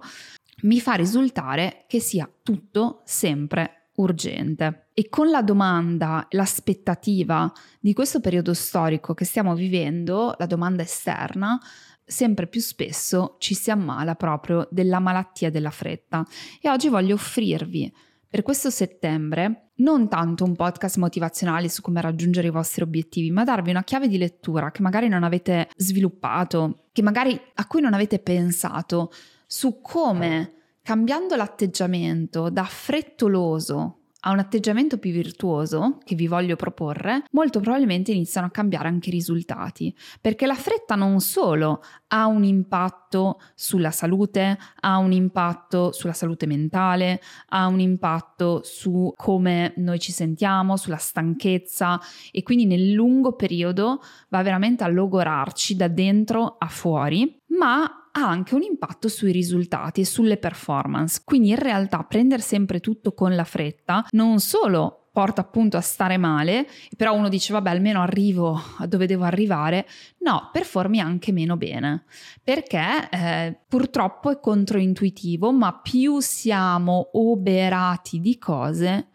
mi 0.62 0.80
fa 0.80 0.94
risultare 0.94 1.86
che 1.88 2.00
sia 2.00 2.28
tutto 2.42 3.02
sempre 3.06 3.92
urgente. 3.96 4.88
E 4.94 5.10
con 5.10 5.30
la 5.30 5.42
domanda, 5.42 6.26
l'aspettativa 6.32 7.52
di 7.80 7.94
questo 7.94 8.20
periodo 8.20 8.54
storico 8.54 9.14
che 9.14 9.26
stiamo 9.26 9.54
vivendo, 9.56 10.36
la 10.38 10.46
domanda 10.46 10.82
esterna, 10.82 11.60
sempre 12.04 12.48
più 12.48 12.60
spesso 12.60 13.36
ci 13.40 13.54
si 13.54 13.70
ammala 13.70 14.16
proprio 14.16 14.68
della 14.72 15.00
malattia 15.00 15.52
della 15.52 15.70
fretta. 15.70 16.26
E 16.62 16.70
oggi 16.70 16.90
voglio 16.90 17.14
offrirvi 17.14 17.94
per 18.28 18.42
questo 18.42 18.70
settembre 18.70 19.69
non 19.80 20.08
tanto 20.08 20.44
un 20.44 20.56
podcast 20.56 20.98
motivazionale 20.98 21.70
su 21.70 21.82
come 21.82 22.02
raggiungere 22.02 22.48
i 22.48 22.52
vostri 22.52 22.84
obiettivi, 22.84 23.32
ma 23.32 23.44
darvi 23.44 23.70
una 23.70 23.84
chiave 23.84 24.08
di 24.08 24.18
lettura 24.18 24.72
che 24.72 24.82
magari 24.82 25.08
non 25.08 25.24
avete 25.24 25.70
sviluppato, 25.76 26.86
che 26.92 27.02
magari 27.02 27.40
a 27.56 27.68
cui 27.68 27.82
non 27.82 27.94
avete 27.94 28.20
pensato, 28.20 29.12
su 29.46 29.82
come 29.82 30.54
cambiando 30.82 31.36
l'atteggiamento 31.36 32.50
da 32.50 32.64
frettoloso 32.64 33.99
a 34.22 34.32
un 34.32 34.40
atteggiamento 34.40 34.98
più 34.98 35.12
virtuoso 35.12 36.00
che 36.04 36.16
vi 36.16 36.28
voglio 36.28 36.56
proporre, 36.56 37.24
molto 37.32 37.60
probabilmente 37.60 38.12
iniziano 38.12 38.48
a 38.48 38.52
cambiare 38.52 38.88
anche 38.88 39.10
i 39.10 39.14
risultati, 39.14 39.96
perché 40.20 40.46
la 40.46 40.56
fretta 40.56 40.96
non 40.96 41.22
solo 41.22 41.82
ha 42.08 42.26
un 42.28 42.44
impatto 42.44 43.40
sulla 43.56 43.92
salute, 43.92 44.58
ha 44.82 44.98
un 44.98 45.12
impatto 45.12 45.92
sulla 45.92 46.14
salute 46.14 46.46
mentale, 46.46 47.22
ha 47.50 47.68
un 47.68 47.80
impatto 47.80 48.62
su 48.64 49.14
come 49.16 49.74
noi 49.78 50.00
ci 50.00 50.12
sentiamo, 50.12 50.76
sulla 50.76 50.98
stanchezza 50.98 52.00
e 52.32 52.44
quindi 52.44 52.66
nel 52.66 52.92
lungo 52.92 53.34
periodo 53.34 54.02
va 54.30 54.42
veramente 54.42 54.84
a 54.84 54.88
logorarci 54.88 55.76
da 55.76 55.88
dentro 55.88 56.56
a 56.58 56.68
fuori, 56.68 57.42
ma 57.48 57.99
ha 58.12 58.28
anche 58.28 58.56
un 58.56 58.62
impatto 58.62 59.08
sui 59.08 59.32
risultati 59.32 60.02
e 60.02 60.06
sulle 60.06 60.38
performance. 60.38 61.22
Quindi 61.24 61.50
in 61.50 61.58
realtà 61.58 62.04
prendere 62.04 62.42
sempre 62.42 62.80
tutto 62.80 63.14
con 63.14 63.36
la 63.36 63.44
fretta 63.44 64.06
non 64.12 64.40
solo 64.40 65.00
porta 65.12 65.42
appunto 65.42 65.76
a 65.76 65.82
stare 65.82 66.18
male, 66.18 66.68
però 66.96 67.14
uno 67.14 67.30
dice 67.30 67.52
vabbè 67.52 67.70
almeno 67.70 68.02
arrivo 68.02 68.62
a 68.78 68.88
dove 68.88 69.06
devo 69.06 69.26
arrivare, 69.26 69.86
no, 70.20 70.50
performi 70.52 71.00
anche 71.00 71.32
meno 71.32 71.58
bene, 71.58 72.06
perché 72.42 73.10
eh, 73.12 73.60
purtroppo 73.68 74.30
è 74.30 74.40
controintuitivo, 74.40 75.52
ma 75.52 75.74
più 75.74 76.20
siamo 76.20 77.10
oberati 77.14 78.22
di 78.22 78.38
cose, 78.38 79.08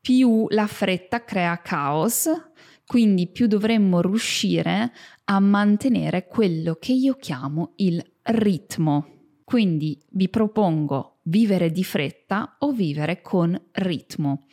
più 0.00 0.46
la 0.48 0.66
fretta 0.66 1.22
crea 1.24 1.60
caos, 1.60 2.26
quindi 2.90 3.28
più 3.28 3.46
dovremmo 3.46 4.00
riuscire 4.00 4.90
a 5.26 5.38
mantenere 5.38 6.26
quello 6.26 6.74
che 6.74 6.90
io 6.92 7.14
chiamo 7.14 7.74
il 7.76 8.04
ritmo. 8.22 9.06
Quindi 9.44 9.96
vi 10.10 10.28
propongo 10.28 11.18
vivere 11.22 11.70
di 11.70 11.84
fretta 11.84 12.56
o 12.58 12.72
vivere 12.72 13.22
con 13.22 13.56
ritmo. 13.74 14.46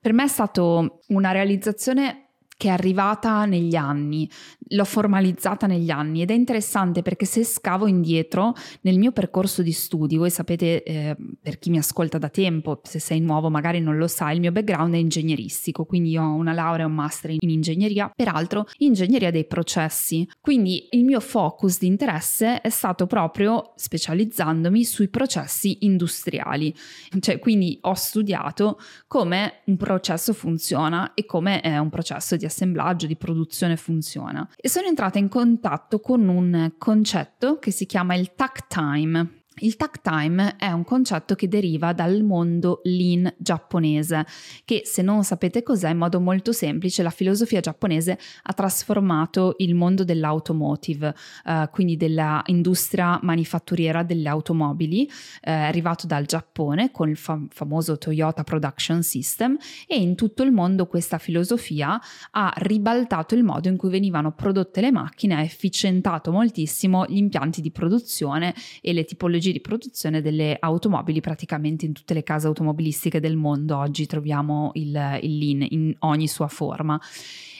Per 0.00 0.12
me 0.12 0.24
è 0.24 0.26
stata 0.26 0.60
una 1.06 1.30
realizzazione 1.30 2.23
che 2.56 2.68
è 2.68 2.70
arrivata 2.70 3.44
negli 3.44 3.74
anni, 3.74 4.28
l'ho 4.68 4.84
formalizzata 4.84 5.66
negli 5.66 5.90
anni 5.90 6.22
ed 6.22 6.30
è 6.30 6.34
interessante 6.34 7.02
perché 7.02 7.26
se 7.26 7.44
scavo 7.44 7.86
indietro 7.86 8.54
nel 8.82 8.98
mio 8.98 9.12
percorso 9.12 9.62
di 9.62 9.72
studi, 9.72 10.16
voi 10.16 10.30
sapete 10.30 10.82
eh, 10.82 11.16
per 11.42 11.58
chi 11.58 11.70
mi 11.70 11.78
ascolta 11.78 12.18
da 12.18 12.28
tempo, 12.28 12.80
se 12.84 12.98
sei 12.98 13.20
nuovo 13.20 13.50
magari 13.50 13.80
non 13.80 13.96
lo 13.96 14.06
sai, 14.06 14.34
il 14.34 14.40
mio 14.40 14.52
background 14.52 14.94
è 14.94 14.98
ingegneristico, 14.98 15.84
quindi 15.84 16.16
ho 16.16 16.32
una 16.32 16.52
laurea 16.52 16.84
e 16.84 16.88
un 16.88 16.94
master 16.94 17.30
in 17.30 17.50
ingegneria, 17.50 18.10
peraltro 18.14 18.66
ingegneria 18.78 19.30
dei 19.30 19.46
processi, 19.46 20.28
quindi 20.40 20.88
il 20.92 21.04
mio 21.04 21.20
focus 21.20 21.78
di 21.78 21.86
interesse 21.86 22.60
è 22.60 22.70
stato 22.70 23.06
proprio 23.06 23.72
specializzandomi 23.76 24.84
sui 24.84 25.08
processi 25.08 25.78
industriali, 25.80 26.74
cioè 27.18 27.38
quindi 27.38 27.78
ho 27.82 27.94
studiato 27.94 28.78
come 29.06 29.60
un 29.66 29.76
processo 29.76 30.32
funziona 30.32 31.14
e 31.14 31.26
come 31.26 31.60
è 31.60 31.76
un 31.78 31.90
processo 31.90 32.36
di 32.36 32.43
assemblaggio, 32.46 33.06
di 33.06 33.16
produzione 33.16 33.76
funziona 33.76 34.48
e 34.56 34.68
sono 34.68 34.86
entrata 34.86 35.18
in 35.18 35.28
contatto 35.28 36.00
con 36.00 36.28
un 36.28 36.72
concetto 36.78 37.58
che 37.58 37.70
si 37.70 37.86
chiama 37.86 38.14
il 38.14 38.34
tack 38.34 38.66
time. 38.66 39.43
Il 39.58 39.76
tack 39.76 40.00
time 40.00 40.56
è 40.56 40.72
un 40.72 40.82
concetto 40.82 41.36
che 41.36 41.46
deriva 41.46 41.92
dal 41.92 42.24
mondo 42.24 42.80
lean 42.82 43.32
giapponese, 43.38 44.26
che 44.64 44.82
se 44.84 45.00
non 45.00 45.22
sapete 45.22 45.62
cos'è, 45.62 45.90
in 45.90 45.98
modo 45.98 46.18
molto 46.18 46.50
semplice, 46.50 47.04
la 47.04 47.10
filosofia 47.10 47.60
giapponese 47.60 48.18
ha 48.42 48.52
trasformato 48.52 49.54
il 49.58 49.76
mondo 49.76 50.02
dell'automotive, 50.02 51.14
eh, 51.46 51.68
quindi 51.70 51.96
dell'industria 51.96 53.20
manifatturiera 53.22 54.02
delle 54.02 54.28
automobili, 54.28 55.08
eh, 55.40 55.52
arrivato 55.52 56.08
dal 56.08 56.26
Giappone 56.26 56.90
con 56.90 57.08
il 57.08 57.16
fam- 57.16 57.46
famoso 57.48 57.96
Toyota 57.96 58.42
Production 58.42 59.04
System 59.04 59.56
e 59.86 59.96
in 60.00 60.16
tutto 60.16 60.42
il 60.42 60.50
mondo 60.50 60.88
questa 60.88 61.18
filosofia 61.18 62.00
ha 62.32 62.52
ribaltato 62.56 63.36
il 63.36 63.44
modo 63.44 63.68
in 63.68 63.76
cui 63.76 63.90
venivano 63.90 64.32
prodotte 64.32 64.80
le 64.80 64.90
macchine, 64.90 65.36
ha 65.36 65.42
efficientato 65.42 66.32
moltissimo 66.32 67.06
gli 67.06 67.18
impianti 67.18 67.60
di 67.60 67.70
produzione 67.70 68.52
e 68.80 68.92
le 68.92 69.04
tipologie 69.04 69.42
tecnologie 69.44 69.52
di 69.52 69.60
produzione 69.60 70.22
delle 70.22 70.56
automobili 70.58 71.20
praticamente 71.20 71.84
in 71.84 71.92
tutte 71.92 72.14
le 72.14 72.22
case 72.22 72.46
automobilistiche 72.46 73.20
del 73.20 73.36
mondo. 73.36 73.76
Oggi 73.76 74.06
troviamo 74.06 74.70
il, 74.74 75.18
il 75.22 75.38
lean 75.38 75.66
in 75.68 75.94
ogni 76.00 76.28
sua 76.28 76.48
forma. 76.48 77.00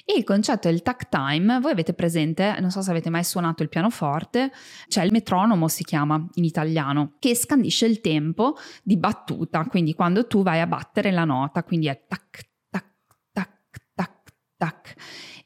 E 0.07 0.19
il 0.19 0.25
concetto 0.25 0.69
del 0.69 0.83
tack 0.83 1.09
time, 1.09 1.61
voi 1.61 1.73
avete 1.73 1.95
presente, 1.95 2.57
non 2.61 2.71
so 2.71 2.83
se 2.83 2.91
avete 2.91 3.09
mai 3.09 3.25
suonato 3.25 3.63
il 3.63 3.71
pianoforte, 3.71 4.53
c'è 4.87 5.03
il 5.03 5.11
metronomo 5.13 5.67
si 5.67 5.83
chiama 5.83 6.23
in 6.35 6.45
italiano, 6.45 7.15
che 7.19 7.35
scandisce 7.35 7.87
il 7.87 8.03
tempo 8.03 8.55
di 8.83 8.99
battuta, 8.99 9.65
quindi 9.65 9.95
quando 9.95 10.27
tu 10.27 10.43
vai 10.43 10.61
a 10.61 10.67
battere 10.67 11.11
la 11.11 11.25
nota, 11.25 11.65
quindi 11.65 11.87
è 11.87 12.05
tac, 12.07 12.51
tac, 12.69 12.85
tac, 13.33 13.81
tac, 13.95 14.35
tac. 14.59 14.95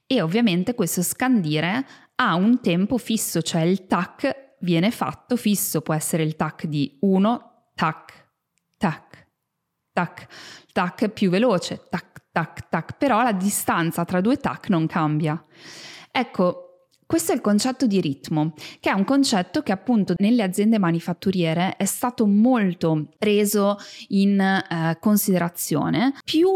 E 0.04 0.20
ovviamente 0.22 0.74
questo 0.74 1.02
scandire 1.02 1.86
ha 2.16 2.34
un 2.34 2.60
tempo 2.60 2.98
fisso, 2.98 3.42
cioè 3.42 3.60
il 3.60 3.86
tac 3.86 4.47
viene 4.60 4.90
fatto 4.90 5.36
fisso, 5.36 5.80
può 5.80 5.94
essere 5.94 6.22
il 6.22 6.36
tac 6.36 6.66
di 6.66 6.96
1, 7.00 7.70
tac, 7.74 8.30
tac, 8.76 9.26
tac, 9.92 10.26
tac 10.72 11.08
più 11.08 11.30
veloce, 11.30 11.86
tac, 11.88 12.24
tac, 12.32 12.68
tac, 12.68 12.96
però 12.96 13.22
la 13.22 13.32
distanza 13.32 14.04
tra 14.04 14.20
due 14.20 14.36
tac 14.36 14.68
non 14.68 14.86
cambia. 14.86 15.42
Ecco, 16.10 16.68
questo 17.08 17.32
è 17.32 17.34
il 17.34 17.40
concetto 17.40 17.86
di 17.86 18.02
ritmo, 18.02 18.52
che 18.80 18.90
è 18.90 18.92
un 18.92 19.04
concetto 19.04 19.62
che 19.62 19.72
appunto 19.72 20.12
nelle 20.18 20.42
aziende 20.42 20.78
manifatturiere 20.78 21.76
è 21.76 21.86
stato 21.86 22.26
molto 22.26 23.08
preso 23.16 23.78
in 24.08 24.38
eh, 24.38 24.98
considerazione, 25.00 26.12
più 26.22 26.50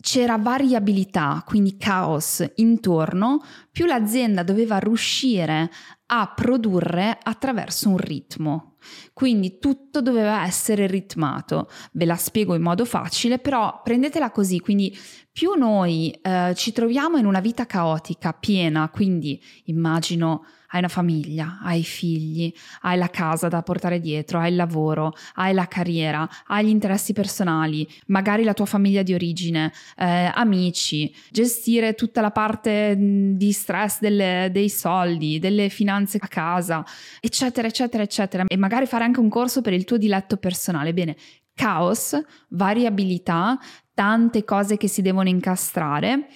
c'era 0.00 0.38
variabilità, 0.38 1.42
quindi 1.44 1.76
caos 1.76 2.44
intorno, 2.56 3.42
più 3.72 3.86
l'azienda 3.86 4.44
doveva 4.44 4.78
riuscire 4.78 5.68
a 6.10 6.32
produrre 6.34 7.18
attraverso 7.22 7.88
un 7.88 7.98
ritmo. 7.98 8.76
Quindi 9.12 9.58
tutto 9.58 10.00
doveva 10.00 10.44
essere 10.44 10.86
ritmato. 10.86 11.68
Ve 11.92 12.04
la 12.04 12.16
spiego 12.16 12.54
in 12.54 12.62
modo 12.62 12.84
facile, 12.84 13.38
però 13.38 13.80
prendetela 13.82 14.30
così, 14.30 14.60
quindi 14.60 14.96
più 15.30 15.52
noi 15.54 16.10
eh, 16.10 16.52
ci 16.56 16.72
troviamo 16.72 17.16
in 17.18 17.26
una 17.26 17.40
vita 17.40 17.66
caotica, 17.66 18.32
piena, 18.32 18.88
quindi 18.88 19.40
immagino 19.64 20.44
hai 20.70 20.80
una 20.80 20.88
famiglia, 20.88 21.60
hai 21.62 21.82
figli, 21.82 22.52
hai 22.82 22.98
la 22.98 23.08
casa 23.08 23.48
da 23.48 23.62
portare 23.62 24.00
dietro, 24.00 24.38
hai 24.38 24.50
il 24.50 24.56
lavoro, 24.56 25.14
hai 25.34 25.54
la 25.54 25.66
carriera, 25.66 26.28
hai 26.46 26.66
gli 26.66 26.70
interessi 26.70 27.12
personali, 27.12 27.88
magari 28.06 28.44
la 28.44 28.52
tua 28.52 28.66
famiglia 28.66 29.02
di 29.02 29.14
origine, 29.14 29.72
eh, 29.96 30.30
amici, 30.34 31.14
gestire 31.30 31.94
tutta 31.94 32.20
la 32.20 32.30
parte 32.32 32.96
di 32.98 33.52
stress 33.52 34.00
delle, 34.00 34.50
dei 34.52 34.68
soldi, 34.68 35.38
delle 35.38 35.68
finanze 35.68 35.97
a 36.24 36.28
casa, 36.28 36.84
eccetera, 37.20 37.66
eccetera, 37.66 38.02
eccetera. 38.02 38.44
E 38.46 38.56
magari 38.56 38.86
fare 38.86 39.04
anche 39.04 39.20
un 39.20 39.28
corso 39.28 39.60
per 39.60 39.72
il 39.72 39.84
tuo 39.84 39.96
diletto 39.96 40.36
personale. 40.36 40.92
Bene, 40.92 41.16
caos, 41.54 42.20
variabilità, 42.50 43.58
tante 43.92 44.44
cose 44.44 44.76
che 44.76 44.88
si 44.88 45.02
devono 45.02 45.28
incastrare 45.28 46.28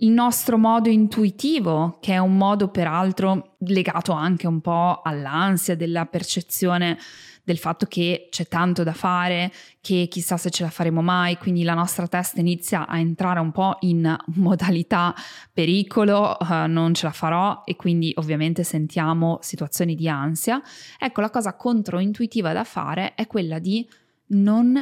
il 0.00 0.10
nostro 0.10 0.58
modo 0.58 0.88
intuitivo, 0.88 1.98
che 2.00 2.12
è 2.12 2.18
un 2.18 2.36
modo 2.36 2.68
peraltro 2.68 3.56
legato 3.60 4.12
anche 4.12 4.46
un 4.46 4.60
po' 4.60 5.00
all'ansia 5.02 5.74
della 5.74 6.04
percezione 6.06 6.98
del 7.46 7.58
fatto 7.58 7.86
che 7.86 8.26
c'è 8.28 8.48
tanto 8.48 8.82
da 8.82 8.92
fare, 8.92 9.52
che 9.80 10.08
chissà 10.10 10.36
se 10.36 10.50
ce 10.50 10.64
la 10.64 10.68
faremo 10.68 11.00
mai, 11.00 11.38
quindi 11.38 11.62
la 11.62 11.74
nostra 11.74 12.08
testa 12.08 12.40
inizia 12.40 12.88
a 12.88 12.98
entrare 12.98 13.38
un 13.38 13.52
po' 13.52 13.76
in 13.82 14.16
modalità 14.34 15.14
pericolo, 15.52 16.36
uh, 16.40 16.66
non 16.66 16.92
ce 16.92 17.06
la 17.06 17.12
farò 17.12 17.62
e 17.64 17.76
quindi 17.76 18.12
ovviamente 18.16 18.64
sentiamo 18.64 19.38
situazioni 19.42 19.94
di 19.94 20.08
ansia. 20.08 20.60
Ecco, 20.98 21.20
la 21.20 21.30
cosa 21.30 21.54
controintuitiva 21.54 22.52
da 22.52 22.64
fare 22.64 23.14
è 23.14 23.28
quella 23.28 23.60
di 23.60 23.88
non 24.30 24.76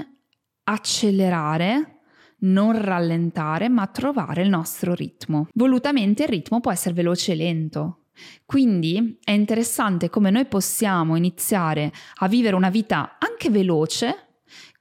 accelerare 0.65 1.91
non 2.45 2.79
rallentare, 2.79 3.71
ma 3.71 3.87
trovare 3.87 4.43
il 4.43 4.51
nostro 4.51 4.93
ritmo. 4.93 5.49
Volutamente 5.55 6.25
il 6.25 6.29
ritmo 6.29 6.61
può 6.61 6.71
essere 6.71 6.93
veloce 6.93 7.33
e 7.33 7.37
lento. 7.37 8.04
Quindi 8.45 9.19
è 9.23 9.33
interessante 9.33 10.11
come 10.11 10.31
noi 10.31 10.47
possiamo 10.47 11.17
iniziare 11.17 11.93
a 12.17 12.29
vivere 12.29 12.57
una 12.57 12.71
vita 12.71 13.17
anche 13.19 13.51
veloce, 13.51 14.27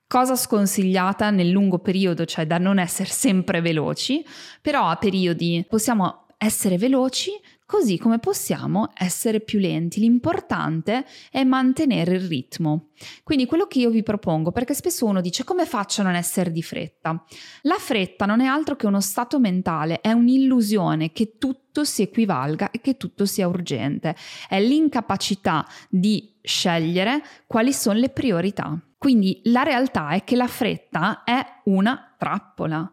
cosa 0.08 0.36
sconsigliata 0.36 1.30
nel 1.30 1.50
lungo 1.50 1.80
periodo, 1.80 2.26
cioè 2.26 2.46
da 2.46 2.58
non 2.58 2.80
essere 2.80 3.10
sempre 3.12 3.62
veloci, 3.62 4.24
però 4.62 4.88
a 4.88 4.96
periodi 4.96 5.66
possiamo 5.68 6.28
essere 6.38 6.78
veloci 6.78 7.32
così 7.66 7.98
come 7.98 8.20
possiamo 8.20 8.92
essere 8.96 9.40
più 9.40 9.60
lenti. 9.60 10.00
L'importante 10.00 11.06
è 11.32 11.44
mantenere 11.44 12.16
il 12.16 12.28
ritmo. 12.28 12.90
Quindi 13.24 13.46
quello 13.46 13.66
che 13.66 13.80
io 13.80 13.90
vi 13.90 14.04
propongo, 14.04 14.52
perché 14.52 14.74
spesso 14.74 15.06
uno 15.06 15.22
dice 15.22 15.44
come 15.44 15.66
faccio 15.66 16.02
a 16.02 16.06
non 16.06 16.16
essere 16.16 16.52
di 16.52 16.62
fretta? 16.62 17.24
La 17.64 17.78
fretta 17.78 18.26
non 18.26 18.42
è 18.42 18.46
altro 18.46 18.76
che 18.76 18.88
uno 18.88 19.02
stato 19.02 19.40
mentale, 19.40 20.02
è 20.02 20.12
un'illusione 20.12 21.12
che 21.12 21.38
tutto 21.38 21.84
si 21.84 22.02
equivalga 22.02 22.72
e 22.72 22.82
che 22.82 22.98
tutto 22.98 23.26
sia 23.26 23.48
urgente. 23.48 24.16
È 24.48 24.60
l'incapacità 24.60 25.68
di 25.90 26.38
scegliere 26.42 27.22
quali 27.48 27.74
sono 27.74 28.00
le 28.00 28.10
priorità. 28.10 28.80
Quindi 28.98 29.42
la 29.46 29.64
realtà 29.64 30.10
è 30.12 30.24
che 30.24 30.36
la 30.36 30.48
fretta 30.48 31.24
è 31.24 31.44
una 31.66 32.16
trappola. 32.18 32.90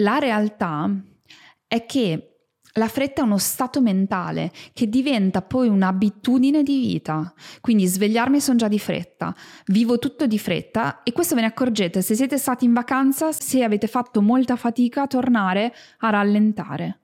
La 0.00 0.18
realtà 0.18 0.90
è 1.66 1.86
che 1.86 2.35
la 2.76 2.88
fretta 2.88 3.22
è 3.22 3.24
uno 3.24 3.38
stato 3.38 3.80
mentale 3.80 4.52
che 4.72 4.88
diventa 4.88 5.42
poi 5.42 5.68
un'abitudine 5.68 6.62
di 6.62 6.78
vita. 6.78 7.32
Quindi 7.60 7.86
svegliarmi 7.86 8.40
sono 8.40 8.58
già 8.58 8.68
di 8.68 8.78
fretta, 8.78 9.34
vivo 9.66 9.98
tutto 9.98 10.26
di 10.26 10.38
fretta 10.38 11.02
e 11.02 11.12
questo 11.12 11.34
ve 11.34 11.42
ne 11.42 11.46
accorgete 11.48 12.02
se 12.02 12.14
siete 12.14 12.38
stati 12.38 12.64
in 12.64 12.72
vacanza, 12.72 13.32
se 13.32 13.62
avete 13.62 13.86
fatto 13.86 14.20
molta 14.22 14.56
fatica 14.56 15.02
a 15.02 15.06
tornare 15.06 15.74
a 15.98 16.10
rallentare. 16.10 17.00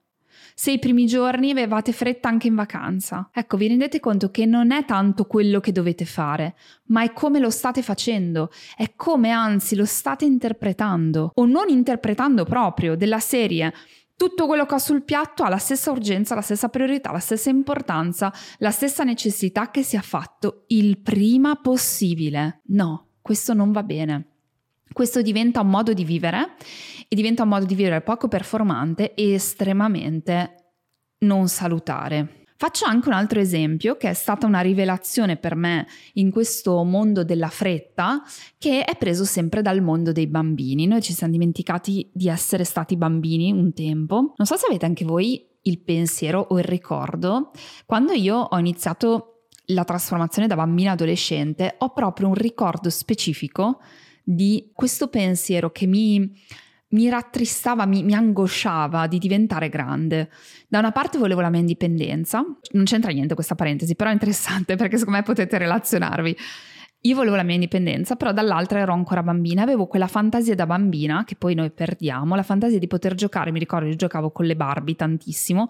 Se 0.55 0.71
i 0.71 0.79
primi 0.79 1.07
giorni 1.07 1.51
avevate 1.51 1.93
fretta 1.93 2.29
anche 2.29 2.49
in 2.49 2.55
vacanza. 2.55 3.31
Ecco, 3.33 3.57
vi 3.57 3.69
rendete 3.69 4.01
conto 4.01 4.31
che 4.31 4.45
non 4.45 4.71
è 4.71 4.85
tanto 4.85 5.25
quello 5.25 5.61
che 5.61 5.73
dovete 5.73 6.05
fare, 6.05 6.55
ma 6.89 7.03
è 7.03 7.13
come 7.15 7.39
lo 7.39 7.49
state 7.49 7.81
facendo, 7.81 8.51
è 8.77 8.93
come 8.95 9.31
anzi 9.31 9.75
lo 9.75 9.87
state 9.87 10.27
interpretando 10.27 11.31
o 11.35 11.47
non 11.47 11.71
interpretando 11.71 12.45
proprio 12.45 12.97
della 12.97 13.19
serie 13.19 13.73
tutto 14.23 14.47
quello 14.47 14.67
che 14.67 14.75
ho 14.75 14.79
sul 14.79 15.03
piatto 15.03 15.43
ha 15.43 15.49
la 15.49 15.59
stessa 15.59 15.91
urgenza, 15.91 16.37
la 16.37 16.43
stessa 16.43 16.69
priorità, 16.69 17.11
la 17.11 17.19
stessa 17.19 17.51
importanza, 17.51 18.33
la 18.59 18.71
stessa 18.71 19.03
necessità 19.03 19.73
che 19.73 19.83
sia 19.83 20.01
fatto 20.01 20.63
il 20.69 20.99
prima 20.99 21.57
possibile. 21.57 22.61
No, 22.67 23.09
questo 23.21 23.53
non 23.53 23.73
va 23.73 23.83
bene. 23.83 24.27
Questo 24.93 25.23
diventa 25.23 25.61
un 25.61 25.71
modo 25.71 25.93
di 25.93 26.05
vivere 26.05 26.55
e 27.09 27.17
diventa 27.17 27.43
un 27.43 27.49
modo 27.49 27.65
di 27.65 27.75
vivere 27.75 28.01
poco 28.03 28.29
performante 28.29 29.15
e 29.15 29.33
estremamente 29.33 30.75
non 31.19 31.49
salutare. 31.49 32.42
Faccio 32.63 32.85
anche 32.85 33.09
un 33.09 33.15
altro 33.15 33.41
esempio 33.41 33.97
che 33.97 34.09
è 34.09 34.15
stata 34.15 34.47
una 34.47 34.61
rivelazione 34.61 35.37
per 35.37 35.57
me 35.57 35.85
in 36.13 36.31
questo 36.31 36.85
mondo 36.85 37.25
della 37.25 37.49
fretta 37.49 38.23
che 38.57 38.85
è 38.85 38.97
preso 38.97 39.25
sempre 39.25 39.63
dal 39.63 39.83
mondo 39.83 40.13
dei 40.13 40.29
bambini. 40.29 40.87
Noi 40.87 41.03
ci 41.03 41.13
siamo 41.13 41.33
dimenticati 41.33 42.09
di 42.13 42.29
essere 42.29 42.63
stati 42.63 42.97
bambini 42.97 43.51
un 43.51 43.73
tempo. 43.73 44.35
Non 44.37 44.47
so 44.47 44.57
se 44.57 44.67
avete 44.69 44.87
anche 44.87 45.05
voi 45.05 45.45
il 45.63 45.81
pensiero 45.81 46.39
o 46.39 46.57
il 46.57 46.63
ricordo. 46.63 47.51
Quando 47.85 48.13
io 48.13 48.37
ho 48.37 48.59
iniziato 48.61 49.47
la 49.67 49.83
trasformazione 49.83 50.47
da 50.47 50.55
bambina 50.55 50.93
adolescente 50.93 51.75
ho 51.79 51.93
proprio 51.93 52.29
un 52.29 52.35
ricordo 52.35 52.91
specifico 52.91 53.81
di 54.23 54.71
questo 54.73 55.09
pensiero 55.09 55.73
che 55.73 55.87
mi 55.87 56.33
mi 56.93 57.09
rattristava, 57.09 57.87
mi, 57.87 58.03
mi, 58.03 58.15
angosciava 58.15 59.07
di 59.07 59.19
diventare 59.19 59.69
grande. 59.69 60.31
Da 60.69 60.79
una 60.79 60.93
parte 60.93 61.19
volevo 61.19 61.41
la 61.41 61.51
mia 61.51 61.61
indipendenza, 61.61 62.45
non 62.73 62.85
c'entra 62.85 63.11
niente 63.11 63.35
questa 63.35 63.55
parentesi, 63.55 63.95
però 63.95 64.11
è 64.11 64.13
interessante 64.13 64.77
perché 64.77 64.97
secondo 64.97 65.19
me 65.19 65.25
potete 65.25 65.59
relazionarvi. 65.59 66.37
Io 67.05 67.17
volevo 67.17 67.35
la 67.35 67.43
mia 67.43 67.55
indipendenza, 67.55 68.15
però 68.15 68.33
dall'altra 68.33 68.79
ero 68.79 68.93
ancora 68.93 69.25
bambina, 69.25 69.63
avevo 69.63 69.87
quella 69.87 70.07
fantasia 70.07 70.55
da 70.55 70.67
bambina 70.67 71.25
che 71.25 71.35
poi 71.35 71.55
noi 71.55 71.73
perdiamo, 71.73 72.37
la 72.37 72.45
fantasia 72.45 72.79
di 72.79 72.87
poter 72.87 73.15
giocare, 73.17 73.51
mi 73.51 73.59
ricordo 73.59 73.89
che 73.89 73.97
giocavo 73.97 74.31
con 74.31 74.45
le 74.45 74.55
Barbie 74.55 74.95
tantissimo, 74.95 75.67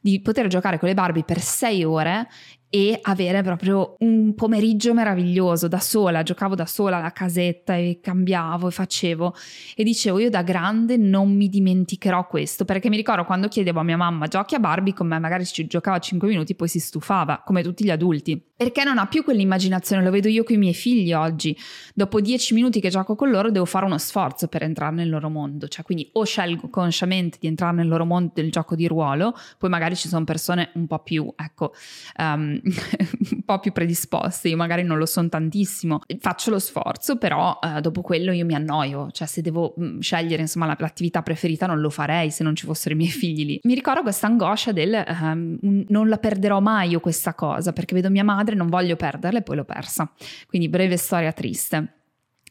di 0.00 0.20
poter 0.20 0.46
giocare 0.46 0.78
con 0.78 0.86
le 0.86 0.94
Barbie 0.94 1.24
per 1.24 1.40
sei 1.40 1.82
ore 1.82 2.28
e 2.68 2.98
avere 3.02 3.42
proprio 3.42 3.96
un 4.00 4.34
pomeriggio 4.34 4.92
meraviglioso 4.92 5.68
da 5.68 5.78
sola, 5.78 6.22
giocavo 6.22 6.54
da 6.54 6.66
sola 6.66 6.96
alla 6.96 7.12
casetta 7.12 7.76
e 7.76 8.00
cambiavo 8.02 8.68
e 8.68 8.70
facevo. 8.70 9.34
E 9.74 9.84
dicevo 9.84 10.18
io 10.18 10.30
da 10.30 10.42
grande 10.42 10.96
non 10.96 11.34
mi 11.34 11.48
dimenticherò 11.48 12.26
questo 12.26 12.64
perché 12.64 12.88
mi 12.88 12.96
ricordo 12.96 13.24
quando 13.24 13.48
chiedevo 13.48 13.80
a 13.80 13.82
mia 13.84 13.96
mamma 13.96 14.26
giochi 14.26 14.54
a 14.54 14.58
Barbie 14.58 14.94
con 14.94 15.06
me? 15.06 15.18
Magari 15.18 15.46
ci 15.46 15.66
giocava 15.66 15.98
5 15.98 16.28
minuti 16.28 16.54
poi 16.54 16.68
si 16.68 16.80
stufava 16.80 17.42
come 17.44 17.62
tutti 17.62 17.84
gli 17.84 17.90
adulti. 17.90 18.42
Perché 18.56 18.84
non 18.84 18.96
ha 18.96 19.06
più 19.06 19.22
quell'immaginazione, 19.22 20.02
lo 20.02 20.10
vedo 20.10 20.28
io 20.28 20.42
con 20.42 20.54
i 20.54 20.58
miei 20.58 20.72
figli 20.72 21.12
oggi, 21.12 21.54
dopo 21.94 22.22
10 22.22 22.54
minuti 22.54 22.80
che 22.80 22.88
gioco 22.88 23.14
con 23.14 23.28
loro 23.30 23.50
devo 23.50 23.66
fare 23.66 23.84
uno 23.84 23.98
sforzo 23.98 24.48
per 24.48 24.62
entrare 24.62 24.94
nel 24.94 25.10
loro 25.10 25.28
mondo, 25.28 25.68
cioè 25.68 25.84
quindi 25.84 26.08
o 26.12 26.24
scelgo 26.24 26.70
consciamente 26.70 27.36
di 27.38 27.48
entrare 27.48 27.76
nel 27.76 27.86
loro 27.86 28.06
mondo 28.06 28.32
del 28.34 28.50
gioco 28.50 28.74
di 28.74 28.86
ruolo, 28.86 29.34
poi 29.58 29.68
magari 29.68 29.94
ci 29.94 30.08
sono 30.08 30.24
persone 30.24 30.70
un 30.72 30.86
po' 30.86 31.00
più, 31.00 31.30
ecco, 31.36 31.74
um, 32.18 32.55
un 33.32 33.42
po' 33.44 33.58
più 33.60 33.72
predisposte, 33.72 34.48
io 34.48 34.56
magari 34.56 34.82
non 34.82 34.98
lo 34.98 35.06
sono 35.06 35.28
tantissimo, 35.28 36.00
faccio 36.18 36.50
lo 36.50 36.58
sforzo, 36.58 37.16
però 37.16 37.58
uh, 37.60 37.80
dopo 37.80 38.02
quello 38.02 38.32
io 38.32 38.44
mi 38.44 38.54
annoio, 38.54 39.10
cioè 39.10 39.26
se 39.26 39.42
devo 39.42 39.74
um, 39.76 40.00
scegliere 40.00 40.42
insomma 40.42 40.66
l'attività 40.78 41.22
preferita 41.22 41.66
non 41.66 41.80
lo 41.80 41.90
farei 41.90 42.30
se 42.30 42.42
non 42.42 42.54
ci 42.54 42.66
fossero 42.66 42.94
i 42.94 42.98
miei 42.98 43.10
figli 43.10 43.44
lì. 43.44 43.60
Mi 43.64 43.74
ricordo 43.74 44.02
questa 44.02 44.26
angoscia 44.26 44.72
del 44.72 45.04
um, 45.20 45.84
non 45.88 46.08
la 46.08 46.18
perderò 46.18 46.60
mai 46.60 46.90
io 46.90 47.00
questa 47.00 47.34
cosa, 47.34 47.72
perché 47.72 47.94
vedo 47.94 48.10
mia 48.10 48.24
madre, 48.24 48.54
non 48.54 48.68
voglio 48.68 48.96
perderla 48.96 49.38
e 49.38 49.42
poi 49.42 49.56
l'ho 49.56 49.64
persa. 49.64 50.10
Quindi 50.46 50.68
breve 50.68 50.96
storia 50.96 51.32
triste. 51.32 51.95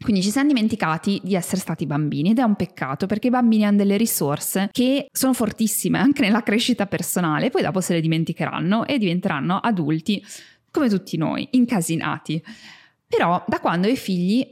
Quindi 0.02 0.22
ci 0.22 0.30
siamo 0.30 0.50
dimenticati 0.50 1.22
di 1.24 1.36
essere 1.36 1.62
stati 1.62 1.86
bambini 1.86 2.32
ed 2.32 2.40
è 2.40 2.44
un 2.44 2.56
peccato 2.56 3.06
perché 3.06 3.28
i 3.28 3.32
bambini 3.32 3.66
hanno 3.66 3.78
delle 3.78 3.96
risorse 3.96 4.70
che 4.72 5.08
sono 5.12 5.34
fortissime 5.34 6.00
anche 6.00 6.22
nella 6.22 6.44
crescita 6.44 6.86
personale, 6.86 7.50
poi 7.50 7.62
dopo 7.62 7.80
se 7.80 7.94
le 7.94 8.02
dimenticheranno 8.02 8.86
e 8.86 8.98
diventeranno 8.98 9.58
adulti 9.58 10.24
come 10.70 10.90
tutti 10.90 11.16
noi, 11.16 11.48
incasinati. 11.52 12.44
Però 13.08 13.44
da 13.48 13.60
quando 13.62 13.88
ho 13.88 13.92
i 13.92 13.96
figli 13.96 14.46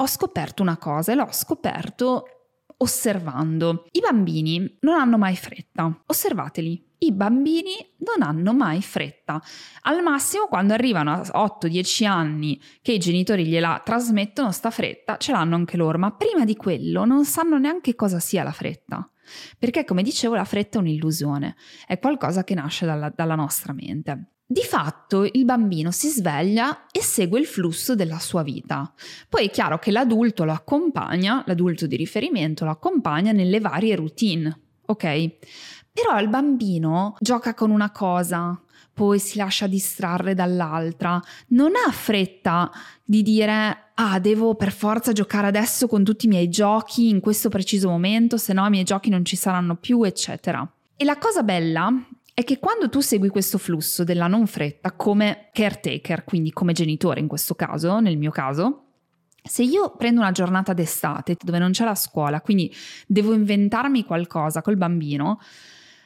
ho 0.00 0.06
scoperto 0.06 0.62
una 0.62 0.76
cosa 0.76 1.12
e 1.12 1.14
l'ho 1.14 1.28
scoperto 1.30 2.24
osservando. 2.78 3.86
I 3.92 4.00
bambini 4.00 4.78
non 4.80 4.98
hanno 4.98 5.16
mai 5.18 5.36
fretta, 5.36 6.02
osservateli. 6.06 6.87
I 7.00 7.12
bambini 7.12 7.74
non 7.98 8.26
hanno 8.26 8.52
mai 8.52 8.82
fretta. 8.82 9.40
Al 9.82 10.02
massimo, 10.02 10.46
quando 10.46 10.74
arrivano 10.74 11.12
a 11.12 11.20
8-10 11.60 12.06
anni 12.06 12.60
che 12.82 12.92
i 12.92 12.98
genitori 12.98 13.46
gliela 13.46 13.80
trasmettono, 13.84 14.50
sta 14.50 14.70
fretta, 14.70 15.16
ce 15.16 15.30
l'hanno 15.30 15.54
anche 15.54 15.76
loro, 15.76 15.96
ma 15.98 16.10
prima 16.10 16.44
di 16.44 16.56
quello 16.56 17.04
non 17.04 17.24
sanno 17.24 17.58
neanche 17.58 17.94
cosa 17.94 18.18
sia 18.18 18.42
la 18.42 18.52
fretta. 18.52 19.08
Perché, 19.58 19.84
come 19.84 20.02
dicevo, 20.02 20.34
la 20.34 20.44
fretta 20.44 20.78
è 20.78 20.80
un'illusione, 20.80 21.54
è 21.86 21.98
qualcosa 21.98 22.42
che 22.44 22.54
nasce 22.54 22.86
dalla, 22.86 23.12
dalla 23.14 23.34
nostra 23.34 23.72
mente. 23.72 24.32
di 24.50 24.62
fatto 24.62 25.28
il 25.30 25.44
bambino 25.44 25.90
si 25.90 26.08
sveglia 26.08 26.86
e 26.90 27.02
segue 27.02 27.38
il 27.38 27.44
flusso 27.44 27.94
della 27.94 28.18
sua 28.18 28.42
vita. 28.42 28.90
Poi 29.28 29.46
è 29.46 29.50
chiaro 29.50 29.78
che 29.78 29.90
l'adulto 29.90 30.44
lo 30.44 30.52
accompagna, 30.52 31.42
l'adulto 31.46 31.86
di 31.86 31.96
riferimento 31.96 32.64
lo 32.64 32.70
accompagna 32.70 33.30
nelle 33.32 33.60
varie 33.60 33.94
routine, 33.94 34.58
ok? 34.86 35.30
Però 36.00 36.20
il 36.20 36.28
bambino 36.28 37.16
gioca 37.18 37.54
con 37.54 37.70
una 37.70 37.90
cosa, 37.90 38.56
poi 38.92 39.18
si 39.18 39.36
lascia 39.36 39.66
distrarre 39.66 40.32
dall'altra, 40.32 41.20
non 41.48 41.72
ha 41.74 41.90
fretta 41.90 42.70
di 43.02 43.22
dire 43.22 43.90
ah 43.94 44.20
devo 44.20 44.54
per 44.54 44.70
forza 44.70 45.10
giocare 45.10 45.48
adesso 45.48 45.88
con 45.88 46.04
tutti 46.04 46.26
i 46.26 46.28
miei 46.28 46.48
giochi 46.48 47.08
in 47.08 47.18
questo 47.18 47.48
preciso 47.48 47.88
momento, 47.88 48.36
se 48.36 48.52
no 48.52 48.64
i 48.64 48.70
miei 48.70 48.84
giochi 48.84 49.10
non 49.10 49.24
ci 49.24 49.34
saranno 49.34 49.74
più, 49.74 50.04
eccetera. 50.04 50.70
E 50.96 51.04
la 51.04 51.18
cosa 51.18 51.42
bella 51.42 51.92
è 52.32 52.44
che 52.44 52.60
quando 52.60 52.88
tu 52.88 53.00
segui 53.00 53.28
questo 53.28 53.58
flusso 53.58 54.04
della 54.04 54.28
non 54.28 54.46
fretta 54.46 54.92
come 54.92 55.48
caretaker, 55.52 56.22
quindi 56.22 56.52
come 56.52 56.74
genitore 56.74 57.18
in 57.18 57.26
questo 57.26 57.56
caso, 57.56 57.98
nel 57.98 58.18
mio 58.18 58.30
caso, 58.30 58.84
se 59.42 59.64
io 59.64 59.96
prendo 59.96 60.20
una 60.20 60.30
giornata 60.30 60.72
d'estate 60.72 61.36
dove 61.42 61.58
non 61.58 61.72
c'è 61.72 61.84
la 61.84 61.96
scuola, 61.96 62.40
quindi 62.40 62.72
devo 63.08 63.32
inventarmi 63.32 64.04
qualcosa 64.04 64.62
col 64.62 64.76
bambino, 64.76 65.40